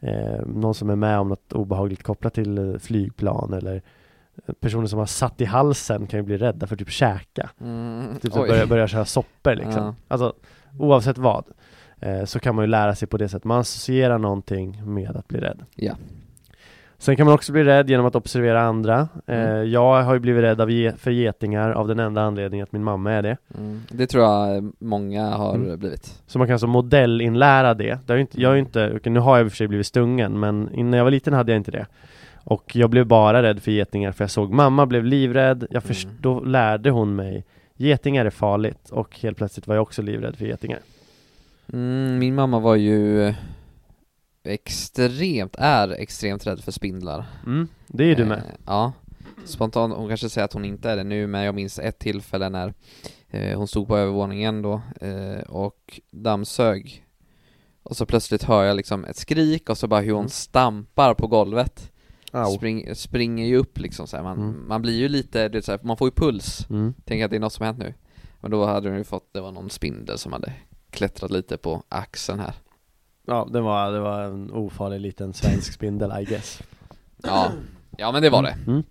[0.00, 3.82] Eh, Någon som är med om något obehagligt kopplat till eh, flygplan eller
[4.46, 7.50] eh, Personer som har satt i halsen kan ju bli rädda för typ käka.
[7.60, 8.06] Mm.
[8.22, 9.82] Typ börja, börja köra soppor liksom.
[9.84, 9.94] Ja.
[10.08, 10.32] Alltså
[10.78, 11.44] oavsett vad
[12.26, 15.40] Så kan man ju lära sig på det sättet Man associerar någonting med att bli
[15.40, 15.92] rädd Ja.
[16.98, 19.70] Sen kan man också bli rädd genom att observera andra eh, Mm.
[19.70, 22.84] Jag har ju blivit rädd av ge- för getingar av den enda anledningen att min
[22.84, 23.80] mamma är det Mm.
[23.90, 25.78] Det tror jag många har Mm.
[25.78, 26.22] blivit.
[26.26, 29.20] Så man kan alltså modellinlära det, det har ju inte, Jag har ju inte, nu
[29.20, 31.56] har jag i och för sig blivit stungen men innan jag var liten hade jag
[31.56, 31.86] inte det
[32.44, 36.04] Och jag blev bara rädd för getingar för jag såg mamma blev livrädd Jag först,
[36.04, 36.16] Mm.
[36.20, 37.44] Då lärde hon mig
[37.76, 40.78] Getingar är farligt och helt plötsligt var jag också livrädd för getingar
[41.72, 43.34] Mm, min mamma var ju
[44.42, 47.24] extremt, är extremt rädd för spindlar.
[47.46, 48.92] mm, Det är du med Eh, ja.
[49.44, 52.48] Spontant, hon kanske säger att hon inte är det nu, men jag minns ett tillfälle
[52.48, 52.74] när
[53.30, 57.04] eh, hon stod på övervåningen då eh, och dammsög.
[57.82, 60.28] Och så plötsligt hör jag liksom ett skrik och så bara hur hon Mm.
[60.28, 61.90] stampar på golvet.
[62.56, 64.24] Spring, springer ju upp liksom så här.
[64.24, 64.68] Man, Mm.
[64.68, 66.66] man blir ju lite, det är så här, man får ju puls.
[66.70, 66.94] Mm.
[67.04, 67.94] Tänker att det är något som hänt nu.
[68.40, 70.52] Men då hade hon ju fått, det var någon spindel som hade
[70.94, 72.54] klättrat lite på axeln här.
[73.26, 76.62] Ja, det var, det var en ofarlig liten svensk spindel I guess
[77.22, 77.52] Ja,
[77.96, 78.56] ja men det var det.
[78.66, 78.82] mm.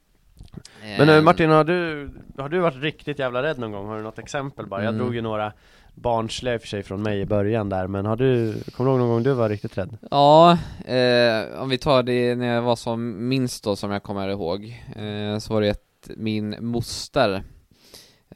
[0.97, 3.87] Men eh, Ehm, Martin, har du, har du varit riktigt jävla rädd någon gång?
[3.87, 4.83] Har du något exempel bara?
[4.83, 4.99] Jag Mm.
[5.01, 5.53] drog ju några
[5.95, 8.91] barnsliga i och för sig från mig i början där Men har du, kommer du
[8.95, 9.97] ihåg någon gång du var riktigt rädd?
[10.11, 10.51] Ja,
[10.85, 14.81] eh, om vi tar det när jag var som minst då som jag kommer ihåg,
[14.95, 17.43] eh, så var det att min moster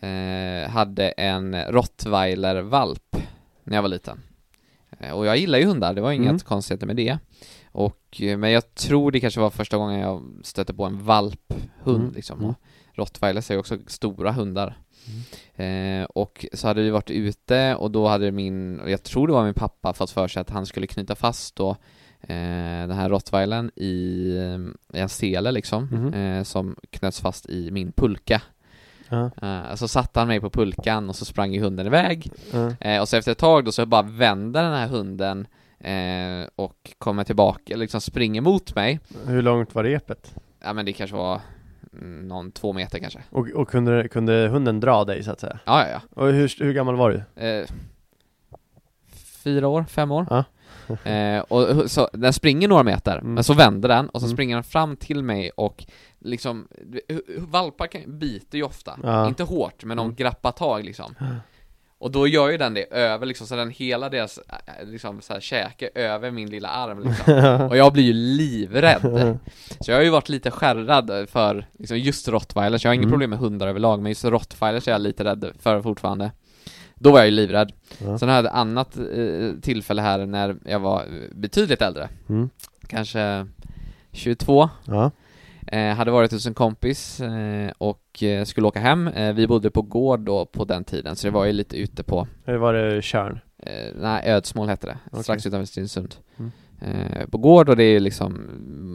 [0.02, 3.16] eh, hade en rottweiler-valp
[3.68, 4.20] när jag var liten.
[5.00, 6.40] Eh, och jag gillar ju hundar, det var inget Mm.
[6.40, 7.18] konstigheter med det.
[7.72, 12.02] Och, eh, men jag tror det kanske var första gången jag stötte på en valphund
[12.04, 12.12] Mm.
[12.16, 12.40] liksom.
[12.40, 12.54] Mm.
[12.94, 14.78] Rottweilers är ju också stora hundar.
[15.56, 19.46] Eh, och så hade vi varit ute och då hade min, jag tror det var
[19.46, 21.70] min pappa, fått för sig att han skulle knyta fast då
[22.22, 26.14] eh, den här rottweilern i, eh, i en sele liksom, Mhm.
[26.14, 28.42] eh, som knöts fast i min pulka.
[29.12, 32.32] Eh, så satte han mig på pulkan och så sprang ju hunden iväg.
[32.80, 35.48] Eh, och så efter ett tag då så bara vänder den här hunden
[35.80, 39.00] eh, och kommer tillbaka, liksom springer mot mig.
[39.26, 40.36] Hur långt var repet?
[40.64, 41.42] Ja men det kanske var
[41.94, 43.20] mm, någon två meter kanske.
[43.30, 45.60] Och, och kunde, kunde hunden dra dig så att säga?
[45.66, 46.22] Ja, ja, ja.
[46.22, 47.44] Och hur, hur gammal var du?
[47.44, 47.66] Eh,
[49.44, 50.28] fyra år, fem år.
[50.30, 50.44] Ja.
[51.04, 53.34] eh, och så, den springer några meter, Mm.
[53.34, 54.36] men så vänder den och så Mm.
[54.36, 55.86] springer den fram till mig och
[56.20, 56.68] liksom,
[57.38, 59.28] valpar kan, biter ju ofta, Ja.
[59.28, 60.16] inte hårt, men de Mm.
[60.16, 61.16] grappar tag liksom.
[62.00, 64.40] Och då gör ju den det över liksom, så den hela deras,
[64.86, 67.34] liksom så här käke över min lilla arm liksom.
[67.70, 69.38] Och jag blir ju livrädd.
[69.80, 73.12] Så jag har ju varit lite skärrad för liksom, just rottweilers, jag har inget Mm.
[73.12, 76.32] problem med hundar överlag, men just rottweilers är jag lite rädd för fortfarande.
[77.00, 77.72] Då var jag ju livrädd.
[78.04, 78.18] Ja.
[78.18, 81.06] Sen hade jag ett annat eh, tillfälle här när jag var
[81.36, 82.50] betydligt äldre, Mm.
[82.88, 83.48] kanske
[84.12, 85.12] 22, Ja,
[85.68, 89.08] eh, hade varit hos en kompis eh, och eh, skulle åka hem.
[89.08, 92.04] Eh, vi bodde på gård då på den tiden, så det var ju lite ute
[92.04, 93.40] på hur var det Tjörn?
[93.64, 95.24] Eh, nej, Ödsmål hette det, Okej.
[95.24, 96.16] strax utanför Stenungsund.
[96.40, 96.52] Mm.
[96.82, 98.50] Eh, på gård och det är liksom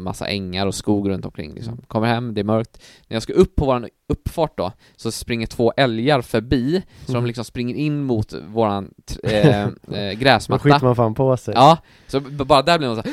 [0.05, 1.73] massa ängar och skog runt omkring liksom.
[1.73, 1.85] Mm.
[1.87, 2.83] Kommer hem, det är mörkt.
[3.09, 7.23] När jag ska upp på våran uppfart då, så springer två älgar förbi, så Mm.
[7.23, 10.79] de liksom springer in mot våran eh, eh, Då skiter gräsmatta.
[10.85, 13.12] man fan på sig Ja, så bara där blir man så här,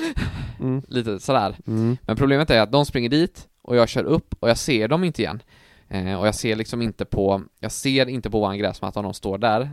[0.60, 0.82] mm.
[0.88, 1.56] lite sådär.
[1.68, 1.98] Mm.
[2.02, 5.04] Men problemet är att de springer dit, och jag kör upp, och jag ser dem
[5.04, 5.42] inte igen.
[5.88, 9.14] Eh, och jag ser liksom inte på, jag ser inte på våran gräsmatta om de
[9.14, 9.70] står där.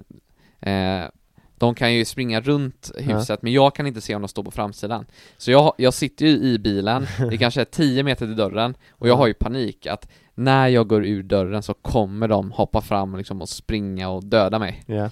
[1.58, 4.50] De kan ju springa runt huset, men jag kan inte se om de står på
[4.50, 5.06] framsidan.
[5.38, 9.08] Så jag, jag sitter ju i bilen, det kanske är 10 meter till dörren, och
[9.08, 13.16] jag har ju panik att när jag går ur dörren så kommer de hoppa fram
[13.16, 14.82] liksom och springa och döda mig.
[14.86, 15.10] Ja.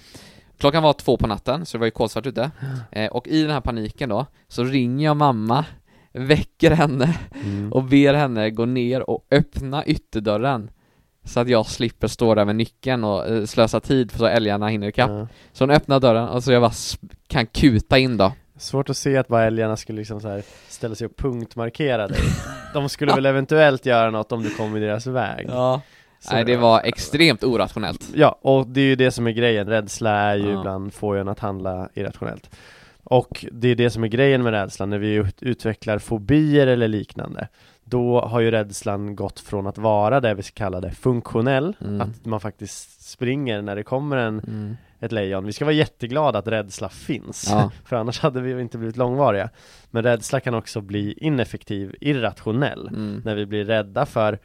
[0.57, 2.51] Klockan var två på natten, så det var ju kolsvart ute.
[2.91, 5.65] Eh, och i den här paniken då, så ringer jag mamma,
[6.13, 7.73] väcker henne Mm.
[7.73, 10.69] och ber henne gå ner och öppna ytterdörren.
[11.25, 14.87] Så att jag slipper stå där med nyckeln och eh, slösa tid så älgarna hinner
[14.87, 15.09] ikapp.
[15.09, 15.27] Ja.
[15.53, 16.71] Så hon öppnar dörren och så jag bara
[17.27, 18.31] kan kuta in då.
[18.57, 22.19] Svårt att se att bara älgarna skulle liksom så här ställa sig och punktmarkera dig
[22.73, 25.81] De skulle väl eventuellt göra något om du kom i deras väg Ja.
[26.19, 28.09] Så- Nej det var extremt orationellt.
[28.15, 30.59] Ja, och det är ju det som är grejen, rädsla är ju Ja.
[30.59, 32.49] ibland får en att handla irrationellt
[33.03, 36.87] Och det är det som är grejen med rädslan, när vi ut- utvecklar fobier eller
[36.87, 37.47] liknande
[37.87, 42.01] Då har ju rädslan gått från att vara det vi kallar det funktionell, Mm.
[42.01, 44.77] att man faktiskt springer när det kommer en, Mm.
[44.99, 47.71] ett lejon Vi ska vara jätteglada att rädsla finns, Ja.
[47.85, 49.49] för annars hade vi inte blivit långvariga
[49.91, 53.21] Men rädsla kan också bli ineffektiv, irrationell, Mm.
[53.25, 54.39] när vi blir rädda för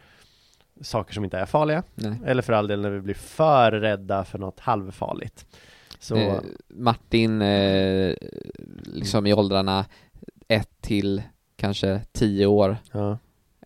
[0.81, 2.15] saker som inte är farliga Nej.
[2.27, 5.47] eller för all del när vi blir för rädda för något halvfarligt
[5.99, 8.15] Så, Eh, Martin, eh,
[8.85, 9.85] liksom i åldrarna
[10.49, 11.23] ett till
[11.57, 13.19] kanske tio år, ja,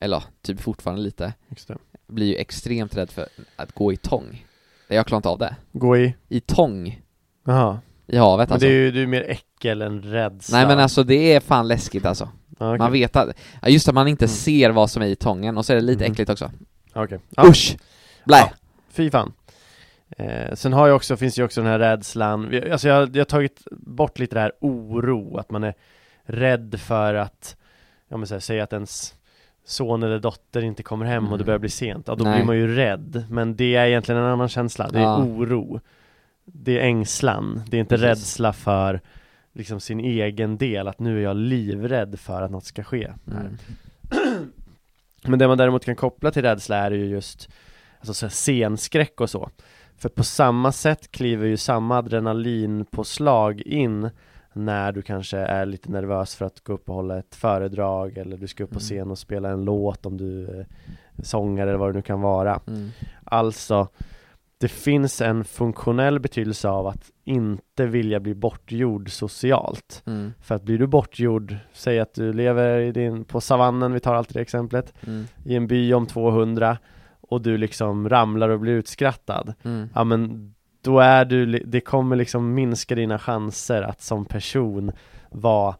[0.04, 4.44] eller typ fortfarande lite, just det blir ju extremt rädd för att gå i tång.
[4.88, 5.56] Jag klarar inte av det.
[5.72, 7.02] Gå i, I tång,
[7.44, 8.68] jaha i havet Men alltså.
[8.68, 11.68] det är ju du är mer äckel än rädsla Nej men alltså det är fan
[11.68, 12.28] läskigt alltså.
[12.58, 12.78] okej.
[12.78, 13.28] Man vet att,
[13.66, 14.34] just att man inte Mm.
[14.34, 16.12] ser vad som är i tången, och så är det lite Mhm.
[16.12, 16.50] äckligt också.
[16.94, 17.18] Okej.
[17.36, 17.76] Ja, Usch!
[18.24, 18.36] Blä!
[18.38, 18.50] Ja.
[18.90, 19.32] Fy fan
[20.16, 23.24] eh, Sen har jag också, finns ju också den här rädslan Alltså jag, jag har
[23.24, 25.74] tagit bort lite det här oro, att man är
[26.24, 27.56] rädd för att
[28.08, 29.14] Ja men så här, säg att ens
[29.64, 31.46] son eller dotter inte kommer hem och det Mm.
[31.46, 32.34] börjar bli sent, ja då Nej.
[32.36, 35.18] blir man ju rädd Men det är egentligen en annan känsla, det är Ja.
[35.24, 35.80] oro
[36.44, 38.04] Det är ängslan, det är inte Precis.
[38.06, 39.00] rädsla för
[39.52, 43.12] liksom sin egen del, att nu är jag livrädd för att något ska ske.
[43.30, 43.58] Mm.
[45.26, 47.48] Men det man däremot kan koppla till rädsla är ju just
[47.98, 49.50] Alltså så här scenskräck och så
[49.98, 54.10] För på samma sätt kliver ju samma adrenalinpåslag in
[54.56, 58.36] När du kanske är lite nervös för att gå upp och hålla ett föredrag Eller
[58.36, 58.80] du ska upp på Mm.
[58.80, 60.66] scen och spela en låt om du är
[61.22, 62.88] sångare eller vad det nu kan vara Mm.
[63.24, 63.88] Alltså
[64.58, 70.32] Det finns en funktionell betydelse av att inte vilja bli bortgjord socialt Mm.
[70.40, 74.14] För att blir du bortgjord, säg att du lever i din, på savannen, vi tar
[74.14, 75.24] alltid det exemplet Mm.
[75.44, 76.78] i en by om 200
[77.20, 79.88] och du liksom ramlar och blir utskrattad Mm.
[79.94, 80.53] Ja men
[80.84, 84.92] då är du, det kommer liksom minska dina chanser att som person
[85.30, 85.74] vara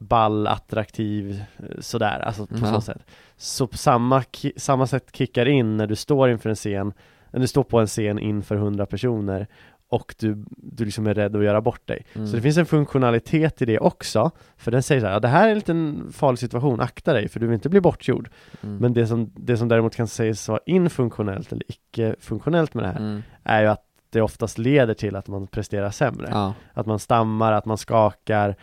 [0.00, 2.74] ball, attraktiv, eh, sådär, alltså på Ja.
[2.74, 4.22] så sätt Så på samma,
[4.56, 6.92] samma sätt kickar in när du står inför en scen,
[7.30, 9.46] när du står på en scen inför 100 personer
[9.88, 12.26] och du, du liksom är rädd att göra bort dig Mm.
[12.26, 15.28] Så det finns en funktionalitet i det också För den säger så här, ja, det
[15.28, 18.28] här är en liten farlig situation, akta dig för du vill inte bli bortgjord
[18.62, 18.76] Mm.
[18.76, 22.98] men det som, det som däremot kan sägas vara infunktionellt eller icke-funktionellt med det här
[23.00, 23.22] Mm.
[23.44, 26.28] är ju att det oftast leder till att man presterar sämre.
[26.30, 26.54] Ja.
[26.74, 28.56] Att man stammar, att man skakar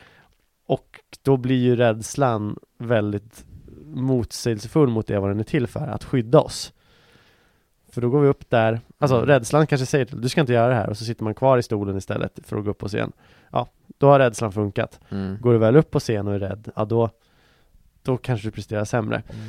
[0.66, 3.46] och då blir ju rädslan väldigt
[3.86, 6.74] motsägelsefull mot det vad den är till för, att skydda oss.
[7.92, 9.28] För då går vi upp där, alltså Mm.
[9.28, 11.58] rädslan kanske säger till du ska inte göra det här och så sitter man kvar
[11.58, 13.12] i stolen istället för att gå upp på scen.
[13.52, 15.00] Ja, då har rädslan funkat.
[15.10, 15.38] Mm.
[15.42, 17.10] Går du väl upp på scen och är rädd, ja då
[18.08, 19.16] då kanske du presterar sämre.
[19.16, 19.46] Mm.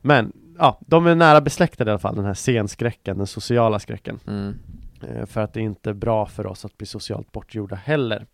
[0.00, 4.20] Men, ja, de är nära besläktade i alla fall, den här scenskräcken, den sociala skräcken.
[4.26, 4.54] Mm.
[5.02, 8.26] Eh, För att det är inte bra för oss att bli socialt bortgjorda heller.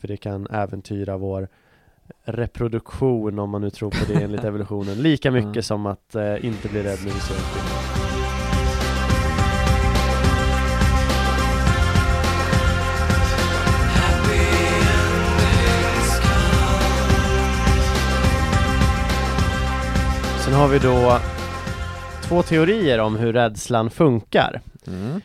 [0.00, 1.48] För det kan äventyra vår
[2.24, 5.62] reproduktion, om man nu tror på det enligt evolutionen, lika mycket Ja.
[5.62, 7.36] som att eh, inte bli rädd när vi ser.
[20.44, 21.18] Sen har vi då
[22.22, 24.60] två teorier om hur rädslan funkar.
[24.86, 25.20] Mm.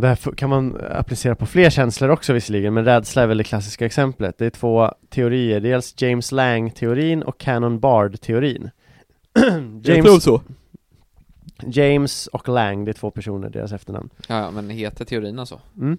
[0.00, 3.38] Och det här kan man applicera på fler känslor också visserligen, men rädsla är väl
[3.38, 4.38] det klassiska exemplet.
[4.38, 8.70] Det är två teorier, dels James Lang-teorin och Canon Bard-teorin.
[9.82, 10.42] James, så.
[11.66, 14.10] James och Lang, det är två personer, deras efternamn.
[14.28, 15.60] Ja, ja, men heter teorin alltså?
[15.76, 15.98] Mm.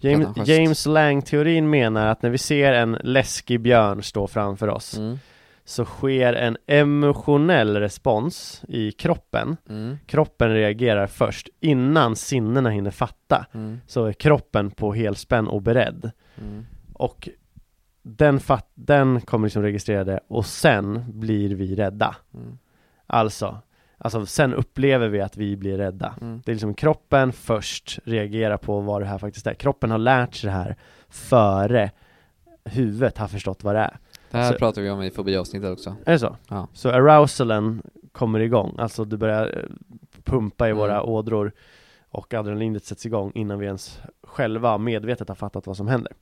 [0.00, 0.48] James.
[0.48, 5.18] James Lang-teorin menar att när vi ser en läskig björn stå framför oss Mm.
[5.64, 9.56] Så sker en emotionell respons i kroppen.
[9.68, 9.98] Mm.
[10.06, 13.46] Kroppen reagerar först innan sinnena hinner fatta.
[13.52, 13.80] Mm.
[13.86, 16.10] Så är kroppen på helspänn och beredd.
[16.40, 16.66] Mm.
[16.92, 17.28] Och
[18.02, 22.16] den, fat- den kommer liksom registrera det och sen blir vi rädda.
[22.34, 22.58] Mm.
[23.06, 23.58] Alltså,
[23.98, 26.42] Alltså sen upplever vi att vi blir rädda Mm.
[26.44, 30.34] Det är liksom kroppen först reagerar på vad det här faktiskt är Kroppen har lärt
[30.34, 30.76] sig det här
[31.08, 31.90] före
[32.64, 33.98] huvudet har förstått vad det är
[34.38, 35.96] Det här Så- pratar vi om i fobiavsnittet också.
[36.06, 36.36] Är det så?
[36.48, 36.68] Ja.
[36.72, 37.82] Så arousalen
[38.12, 39.64] kommer igång, alltså det börjar eh,
[40.24, 40.78] pumpa i Mm.
[40.78, 41.52] våra ådror
[42.10, 46.12] och adrenalinet sätts igång innan vi ens själva medvetet har fattat vad som händer.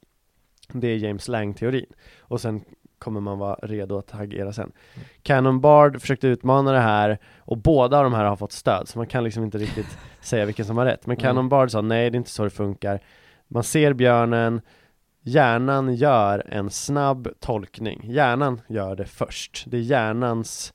[0.72, 1.86] Det är James Lang-teorin.
[2.20, 2.60] Och sen
[2.98, 4.72] kommer man vara redo att agera sen.
[5.22, 9.06] Cannon Bard försökte utmana det här och båda de här har fått stöd, så man
[9.06, 11.06] kan liksom inte riktigt säga vilken som har rätt.
[11.06, 11.22] Men Mm.
[11.22, 13.00] Cannon Bard sa nej, det är inte så det funkar.
[13.48, 14.60] Man ser björnen,
[15.22, 18.00] hjärnan gör en snabb tolkning.
[18.04, 19.64] Hjärnan gör det först.
[19.66, 20.74] Det är hjärnans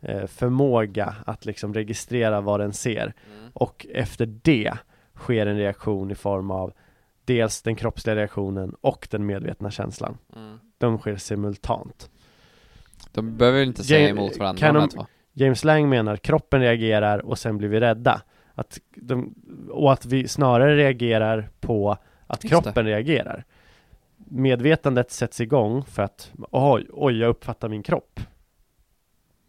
[0.00, 3.02] eh, förmåga att liksom registrera vad den ser.
[3.02, 3.50] Mm.
[3.52, 4.72] Och efter det
[5.14, 6.72] sker en reaktion i form av
[7.24, 10.18] dels den kroppsliga reaktionen och den medvetna känslan.
[10.36, 10.58] Mm.
[10.78, 12.10] De sker simultant.
[13.12, 15.06] De behöver inte säga Jam- emot varandra kan de.
[15.32, 18.22] James Lang menar kroppen reagerar och sen blir vi rädda.
[18.54, 19.34] Att de,
[19.70, 23.44] och att vi snarare reagerar på att Just kroppen reagerar.
[24.34, 28.20] Medvetandet sätts igång för att oj, oj, jag uppfattar min kropp.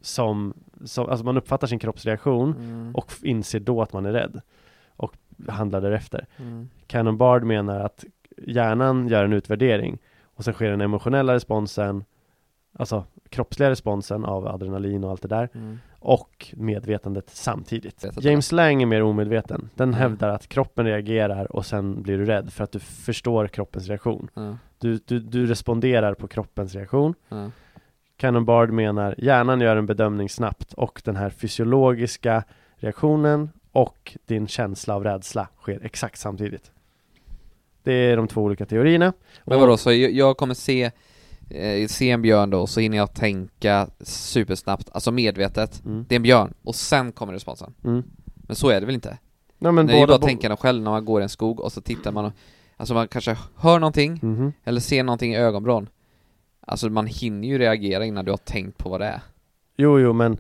[0.02, 0.54] Som,
[0.86, 2.96] som alltså man uppfattar sin kroppsreaktion Mm.
[2.96, 4.42] och inser då att man är rädd.
[4.90, 5.14] Och
[5.48, 6.26] handlar därefter.
[6.38, 6.70] Mm.
[6.88, 8.06] Cannon Bard menar att
[8.38, 12.04] hjärnan gör en utvärdering och sen sker den emotionella responsen,
[12.74, 15.80] alltså kroppsliga responsen av adrenalin och allt det där Mm.
[16.00, 18.06] och medvetandet samtidigt.
[18.22, 19.70] James Lang är mer omedveten.
[19.76, 20.00] Den Mm.
[20.00, 24.28] hävdar att kroppen reagerar och sen blir du rädd för att du förstår kroppens reaktion.
[24.34, 24.58] Ja.
[24.78, 27.14] Du, du, du responderar på kroppens reaktion.
[27.30, 27.52] Ja.
[28.18, 32.44] Cannon Bard menar hjärnan gör en bedömning snabbt och den här fysiologiska
[32.76, 36.72] reaktionen och din känsla av rädsla sker exakt samtidigt.
[37.84, 39.14] Det är de två olika teorierna.
[39.44, 40.92] Men vadå, så jag, kommer se,
[41.50, 46.06] eh, se en björn då, så hinner jag tänka supersnabbt, alltså medvetet, Mm.
[46.10, 47.74] det är en björn, och sen kommer responsen.
[47.84, 48.04] Mm.
[48.36, 49.18] Men så är det väl inte?
[49.60, 51.24] Ja, men det är ju bara båda att tänka den själv när man går i
[51.24, 52.34] en skog och så tittar man och,
[52.78, 54.54] Alltså man kanske hör någonting, Mhm.
[54.64, 55.90] eller ser någonting i ögonvrån
[56.68, 59.22] Alltså man hinner ju reagera innan du har tänkt på vad det är
[59.78, 60.38] Jo, jo, men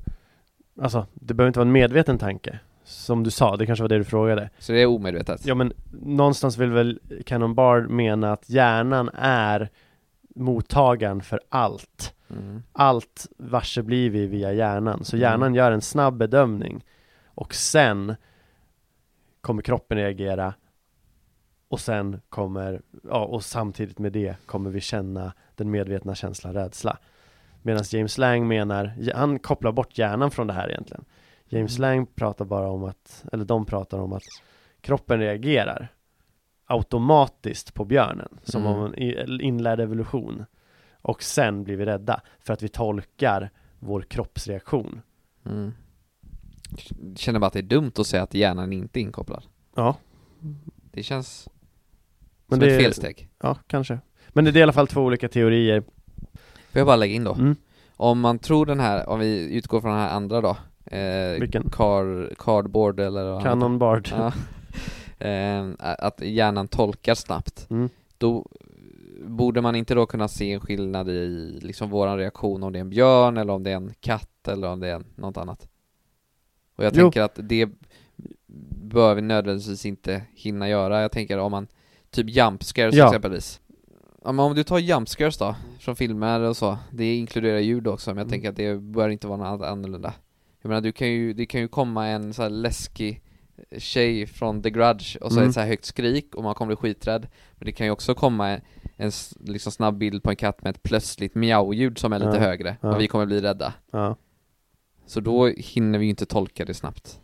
[0.81, 2.59] alltså, det behöver inte vara en medveten tanke.
[2.83, 4.49] Som du sa, det kanske var det du frågade.
[4.59, 5.45] Så det är omedvetet?
[5.45, 9.69] Ja, men någonstans vill väl Cannon Bard mena att hjärnan är
[10.35, 12.13] mottagaren för allt.
[12.29, 12.63] Mm.
[12.71, 15.03] Allt varse blir vi via hjärnan.
[15.03, 15.21] Så Mm.
[15.21, 16.83] hjärnan gör en snabb bedömning
[17.25, 18.15] och sen
[19.41, 20.53] kommer kroppen reagera
[21.75, 26.97] och sen kommer, ja, och samtidigt med det kommer vi känna den medvetna känslan rädsla.
[27.61, 31.05] Medan James Lang menar, han kopplar bort hjärnan från det här egentligen.
[31.49, 31.81] James Mm.
[31.89, 34.23] Lang pratar bara om att, eller de pratar om att
[34.81, 35.87] kroppen reagerar
[36.65, 38.73] automatiskt på björnen, som Mm.
[38.73, 40.45] om en inlärd evolution.
[41.01, 43.49] Och sen blir vi rädda för att vi tolkar
[43.79, 45.01] vår kroppsreaktion.
[45.45, 45.73] Mm.
[47.15, 49.43] Känner bara att det är dumt att säga att hjärnan inte är inkopplad
[49.75, 49.95] Ja,
[50.91, 51.49] Det känns
[52.47, 53.99] men som det ett felsteg Ja, kanske.
[54.29, 55.81] Men det är i alla fall två olika teorier.
[56.71, 57.33] Får jag bara lägga in då?
[57.33, 57.55] Mm.
[57.97, 60.57] Om man tror den här, om vi utgår från den här andra då
[60.97, 61.69] eh, Vilken?
[61.69, 64.09] Car, cardboard eller vad han Cannon Bard.
[64.11, 64.33] Ja.
[65.19, 67.89] Eh, att hjärnan tolkar snabbt Mm.
[68.17, 68.45] Då
[69.21, 72.81] borde man inte då kunna se en skillnad i liksom våran reaktion om det är
[72.81, 75.67] en björn eller om det är en katt eller om det är något annat
[76.75, 77.01] Och jag Jo.
[77.01, 77.69] tänker att det
[78.81, 81.67] bör vi nödvändigtvis inte hinna göra Jag tänker om man,
[82.15, 83.05] typ jump scares Ja.
[83.07, 83.61] exempelvis
[84.23, 87.87] Ja, men om du tar jump scares då, från filmer och så, det inkluderar ljud
[87.87, 88.31] också men jag Mm.
[88.31, 90.13] tänker att det bör inte vara något annat annorlunda
[90.61, 93.21] Jag menar du kan ju, det kan ju komma en så här läskig
[93.77, 95.47] tjej från The Grudge och så är Mm.
[95.49, 98.13] det så här högt skrik och man kommer bli skiträdd Men det kan ju också
[98.15, 98.61] komma en,
[98.97, 102.31] en s- liksom snabb bild på en katt med ett plötsligt miau-ljud som är lite
[102.31, 102.95] Ja, högre ja.
[102.95, 104.15] och vi kommer bli rädda Ja,
[105.05, 107.19] Så då hinner vi ju inte tolka det snabbt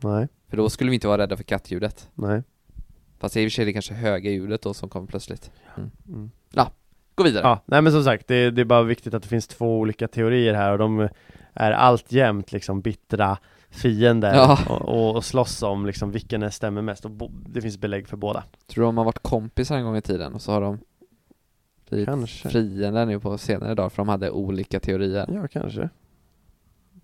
[0.00, 2.42] nej, För då skulle vi inte vara rädda för kattljudet nej.
[3.18, 5.90] Fast i och för sig är det kanske höga ljudet då som kommer plötsligt mm.
[6.08, 6.30] Mm.
[7.14, 9.46] Gå vidare Ja, nej men som sagt, det, det är bara viktigt att det finns
[9.46, 11.08] två olika teorier här och de
[11.52, 13.38] är alltjämt liksom bittra
[13.70, 14.58] fiender Ja.
[14.68, 18.44] och, och slåss om liksom vilken stämmer mest och bo, det finns belägg för båda.
[18.66, 20.78] Tror du de har varit kompisar en gång i tiden och så har de
[21.88, 22.48] blivit Kanske.
[22.48, 25.88] fiender nu på senare dagar för de hade olika teorier Ja, kanske.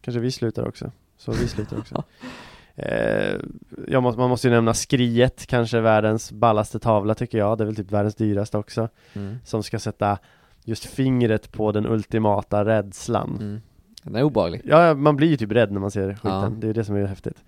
[0.00, 0.92] Kanske vi slutar också.
[1.16, 2.04] Så vi slutar också.
[2.76, 7.58] eh, måste, man måste ju nämna Skriet, kanske världens ballaste tavla tycker jag.
[7.58, 8.88] Det är väl typ världens dyraste också.
[9.12, 9.36] mm.
[9.44, 10.18] Som ska sätta
[10.64, 13.36] just fingret på den ultimata rädslan.
[13.40, 13.60] Mm.
[14.02, 16.30] Den är obehaglig Ja, man blir ju typ rädd när man ser skiten.
[16.30, 16.52] Ja.
[16.58, 17.44] Det är det som är häftigt.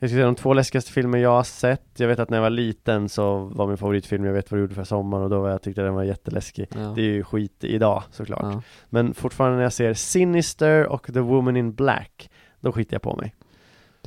[0.00, 1.82] Jag ska säga de två läskigaste filmer jag har sett.
[1.96, 4.62] Jag vet att när jag var liten så var min favoritfilm Jag vet vad du
[4.62, 6.68] gjorde för sommar och då var jag tyckte den var jätteläskig.
[6.74, 6.92] ja.
[6.96, 8.54] Det är ju skit idag såklart.
[8.54, 8.62] ja.
[8.88, 12.30] Men fortfarande när jag ser Sinister och The Woman in Black
[12.60, 13.34] då skiter jag på mig.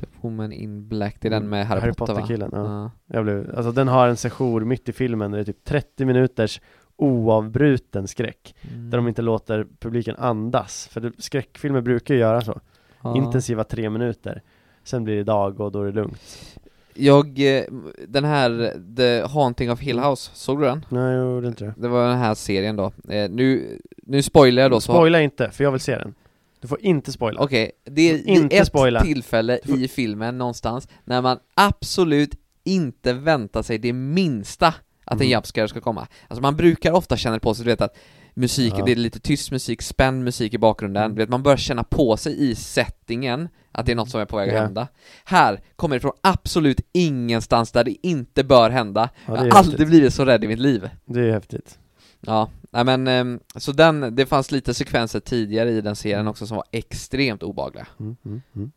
[0.06, 2.58] The Woman in Black, det är den med Harry, Harry Potter, Potter-killen, va?
[3.06, 3.14] ja.
[3.16, 6.04] Jag blev, alltså den har en session mitt i filmen, där det är typ 30
[6.04, 6.60] minuters
[6.96, 8.90] oavbruten skräck, Mm.
[8.90, 12.60] där de inte låter publiken andas, för det, skräckfilmer brukar ju göra så,
[13.02, 13.16] Ja.
[13.16, 14.42] intensiva tre minuter,
[14.84, 16.48] sen blir det dag och då är det lugnt.
[16.94, 17.64] Jag, eh,
[18.08, 20.84] den här The Haunting of Hill House, såg du den?
[20.88, 21.74] Nej, jag gjorde inte det.
[21.76, 22.84] Det var den här serien då.
[23.08, 26.14] Eh, nu, nu spoilar jag då så Spoila inte, för jag vill se den.
[26.62, 27.40] Du får inte spoila.
[27.40, 29.00] Okej, det är inte ett spoila.
[29.02, 32.34] tillfälle Du får- i filmen någonstans när man absolut
[32.64, 34.66] inte väntar sig det minsta
[35.04, 35.28] att en Mm.
[35.30, 36.06] jumpscare ska komma.
[36.28, 37.96] Alltså man brukar ofta känna på sig, du vet att
[38.34, 38.84] musik, Ja.
[38.84, 41.14] det är lite tyst musik, spänd musik i bakgrunden, Mm.
[41.16, 44.24] du vet man börjar känna på sig i settingen att det är något som är
[44.24, 44.62] på väg att Ja.
[44.62, 44.88] hända.
[45.24, 49.08] Här kommer det från absolut ingenstans där det inte bör hända.
[49.26, 49.88] Ja, det jag är har aldrig häftigt.
[49.88, 50.88] blivit så rädd i mitt liv.
[51.04, 51.78] Det är häftigt.
[52.26, 56.46] Ja, nej men ehm, så den, det fanns lite sekvenser tidigare i den serien också
[56.46, 57.86] som var extremt obehagliga.
[58.00, 58.72] Mm, mm, mm.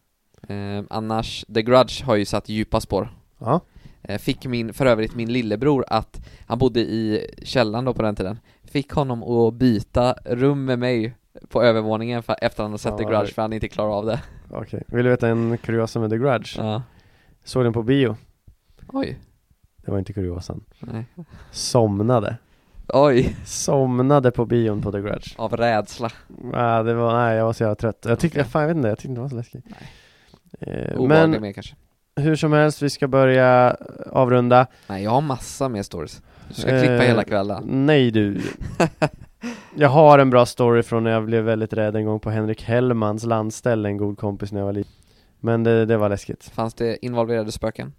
[0.48, 3.10] Ehm, annars, The Grudge har ju satt djupa spår.
[3.40, 3.62] Ja,
[4.08, 8.16] Eh, fick min, för övrigt min lillebror att, han bodde i källaren då på den
[8.16, 11.16] tiden, fick honom att byta rum med mig
[11.50, 14.06] på övervåningen för, efter han hade sett Ja, The Grudge för han inte klarar av
[14.06, 14.22] det.
[14.50, 14.84] okej.
[14.88, 16.58] Vill du veta en kuriosa med The Grudge?
[16.58, 16.84] Ja.
[17.44, 18.18] Såg den på bio.
[18.88, 19.20] Oj.
[19.86, 20.64] Det var inte kuriosan.
[20.80, 21.06] Nej.
[21.52, 22.38] Somnade.
[22.88, 23.36] Oj.
[23.46, 25.34] Somnade på bion på The Grudge.
[25.38, 26.10] Av rädsla.
[26.54, 28.06] Ja, det var, nej jag var så jävla trött.
[28.08, 28.52] Jag tyckte, Okej.
[28.52, 29.66] fan jag vet inte, jag tyckte det var så läskigt.
[30.60, 31.76] Eh, Obehaglig men med kanske.
[32.16, 33.78] hur som helst, vi ska börja
[34.12, 34.68] avrunda.
[34.88, 36.22] Nej, jag har massa mer stories.
[36.48, 37.64] Du ska klippa Eh, hela kvällen.
[37.86, 38.42] Nej du.
[39.78, 42.64] Jag har en bra story från när jag blev väldigt rädd en gång på Henrik
[42.64, 44.92] Hellmans landställe, en god kompis när jag var liten.
[45.40, 46.44] Men det, det var läskigt.
[46.44, 47.94] Fanns det involverade spöken?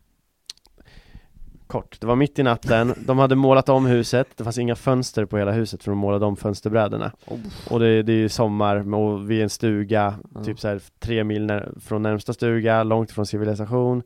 [1.67, 5.25] Kort, det var mitt i natten, de hade målat om huset, det fanns inga fönster
[5.25, 7.13] på hela huset för de målade om fönsterbrädorna.
[7.27, 7.39] Oh.
[7.71, 10.45] Och det, det är ju sommar och vi är en stuga, Ja.
[10.45, 14.03] typ så här tre mil när, från närmsta stuga, långt från civilisation.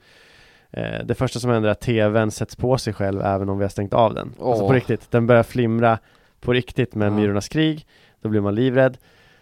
[0.70, 3.64] Eh, det första som händer är att tvn sätts på sig själv även om vi
[3.64, 4.28] har stängt av den.
[4.28, 4.68] Alltså Åh.
[4.68, 5.98] på riktigt, den börjar flimra
[6.40, 7.16] på riktigt med Ja.
[7.16, 7.86] Myrornas krig,
[8.20, 8.98] då blir man livrädd.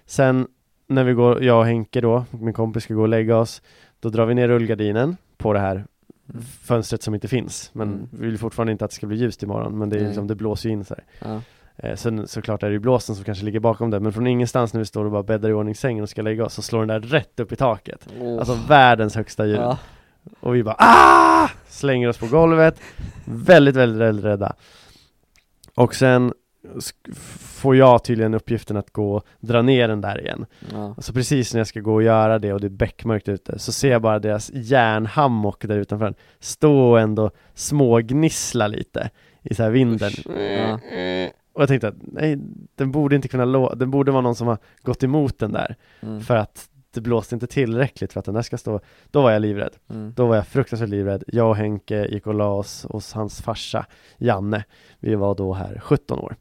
[0.06, 0.46] Sen
[0.86, 3.62] när vi går, jag och Henke då, min kompis ska gå och lägga oss,
[4.00, 5.86] då drar vi ner rullgardinen på det här Mm.
[6.62, 7.70] Fönstret som inte finns.
[7.72, 8.08] Men Mm.
[8.10, 10.34] vi vill fortfarande inte att det ska bli ljust imorgon, men det är liksom, det
[10.34, 10.94] blåser ju in så.
[11.24, 11.40] Ja.
[11.76, 14.72] Eh, sen såklart är det ju blåsten som kanske ligger bakom det, men från ingenstans
[14.72, 16.86] när vi står och bara bäddar i ordning sängen och ska lägga oss så slår
[16.86, 18.08] den där rätt upp i taket.
[18.20, 18.38] Åh.
[18.38, 19.56] Alltså världens högsta ljud.
[19.58, 19.78] ja.
[20.40, 21.48] Och vi bara ah!
[21.68, 22.80] Slänger oss på golvet.
[23.24, 24.52] Väldigt, väldigt, väldigt rädda.
[25.74, 26.32] Och sen
[27.58, 30.46] får jag tydligen uppgiften att gå och dra ner den där igen.
[30.72, 30.94] Ja.
[30.96, 33.58] Och så precis när jag ska gå och göra det och det är beckmörkt ute
[33.58, 39.10] så ser jag bara deras järnhammock där utanför den stå och ändå smågnissla lite
[39.42, 40.10] i så här vinden.
[40.58, 40.78] Ja.
[41.52, 42.38] Och jag tänkte att nej,
[42.74, 45.76] den borde inte kunna lå- den borde vara någon som har gått emot den där
[46.00, 46.20] Mm.
[46.20, 48.80] för att det blåste inte tillräckligt för att den där ska stå.
[49.10, 49.72] Då var jag livrädd.
[49.90, 50.12] Mm.
[50.16, 51.24] Då var jag fruktansvärt livrädd.
[51.26, 53.86] Jag och Henke gick och la oss hos hans farsa
[54.18, 54.64] Janne.
[55.00, 56.36] Vi var då här 17 år.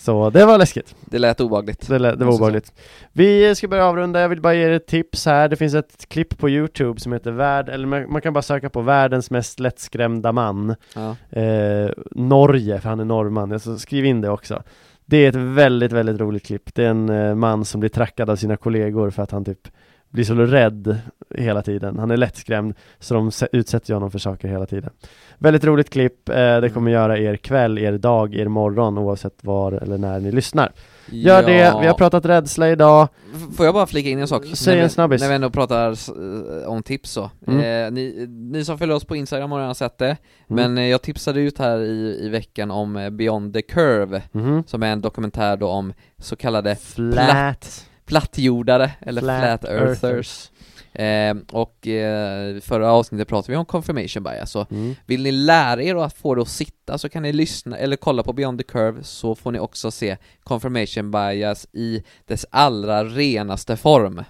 [0.00, 0.94] Så det var läskigt.
[1.04, 1.88] Det lät obehagligt.
[1.88, 2.72] Det, det var Måste obehagligt.
[3.12, 4.20] Vi ska börja avrunda.
[4.20, 5.48] Jag vill bara ge er ett tips här.
[5.48, 8.70] Det finns ett klipp på Youtube som heter Värld, eller man, man kan bara söka
[8.70, 10.74] på världens mest lättskrämda man.
[10.94, 11.40] Ja.
[11.40, 13.52] Eh, Norge, för han är norrman.
[13.52, 14.62] Alltså, skriv in det också.
[15.04, 16.74] Det är ett väldigt, väldigt roligt klipp.
[16.74, 19.68] Det är en eh, man som blir trackad av sina kollegor för att han typ
[20.10, 20.98] blir så rädd
[21.34, 21.98] hela tiden.
[21.98, 24.90] Han är lättskrämd, så de utsätter honom för saker hela tiden.
[25.38, 26.28] Väldigt roligt klipp.
[26.28, 30.32] Eh, det kommer göra er kväll, er dag, er morgon oavsett var eller när ni
[30.32, 30.72] lyssnar.
[31.12, 31.74] Gör det.
[31.80, 33.08] Vi har pratat rädsla idag.
[33.56, 34.44] Får jag bara flika in en sak?
[34.54, 35.20] Säg när en vi, snabbis.
[35.22, 37.30] När vi ändå pratar eh, om tips så.
[37.46, 37.86] Mm.
[37.86, 40.16] Eh, ni, ni som följer oss på Instagram har redan sett det,
[40.50, 40.62] Mm.
[40.74, 44.64] men eh, jag tipsade ut här i, i veckan om eh, Beyond the Curve, Mhm.
[44.66, 47.86] som är en dokumentär då om så kallade Flat.
[48.10, 50.04] Plattjordare, eller flat, Flat earthers.
[50.04, 50.50] earthers.
[50.92, 54.94] Eh, och eh, förra avsnittet pratade vi om confirmation bias, så Mm.
[55.06, 58.22] vill ni lära er att få det att sitta så kan ni lyssna, eller kolla
[58.22, 63.76] på Beyond the Curve så får ni också se confirmation bias i dess allra renaste
[63.76, 64.22] form.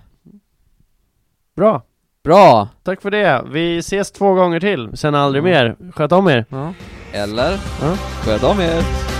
[1.56, 1.82] Bra.
[2.24, 2.68] Bra!
[2.82, 3.44] Tack för det.
[3.52, 5.52] Vi ses två gånger till, sen aldrig Mm.
[5.52, 5.92] mer.
[5.92, 6.44] Sköt om er.
[6.48, 6.74] Ja.
[7.12, 7.50] Eller?
[7.82, 7.96] Ja.
[7.96, 9.19] Sköt om er!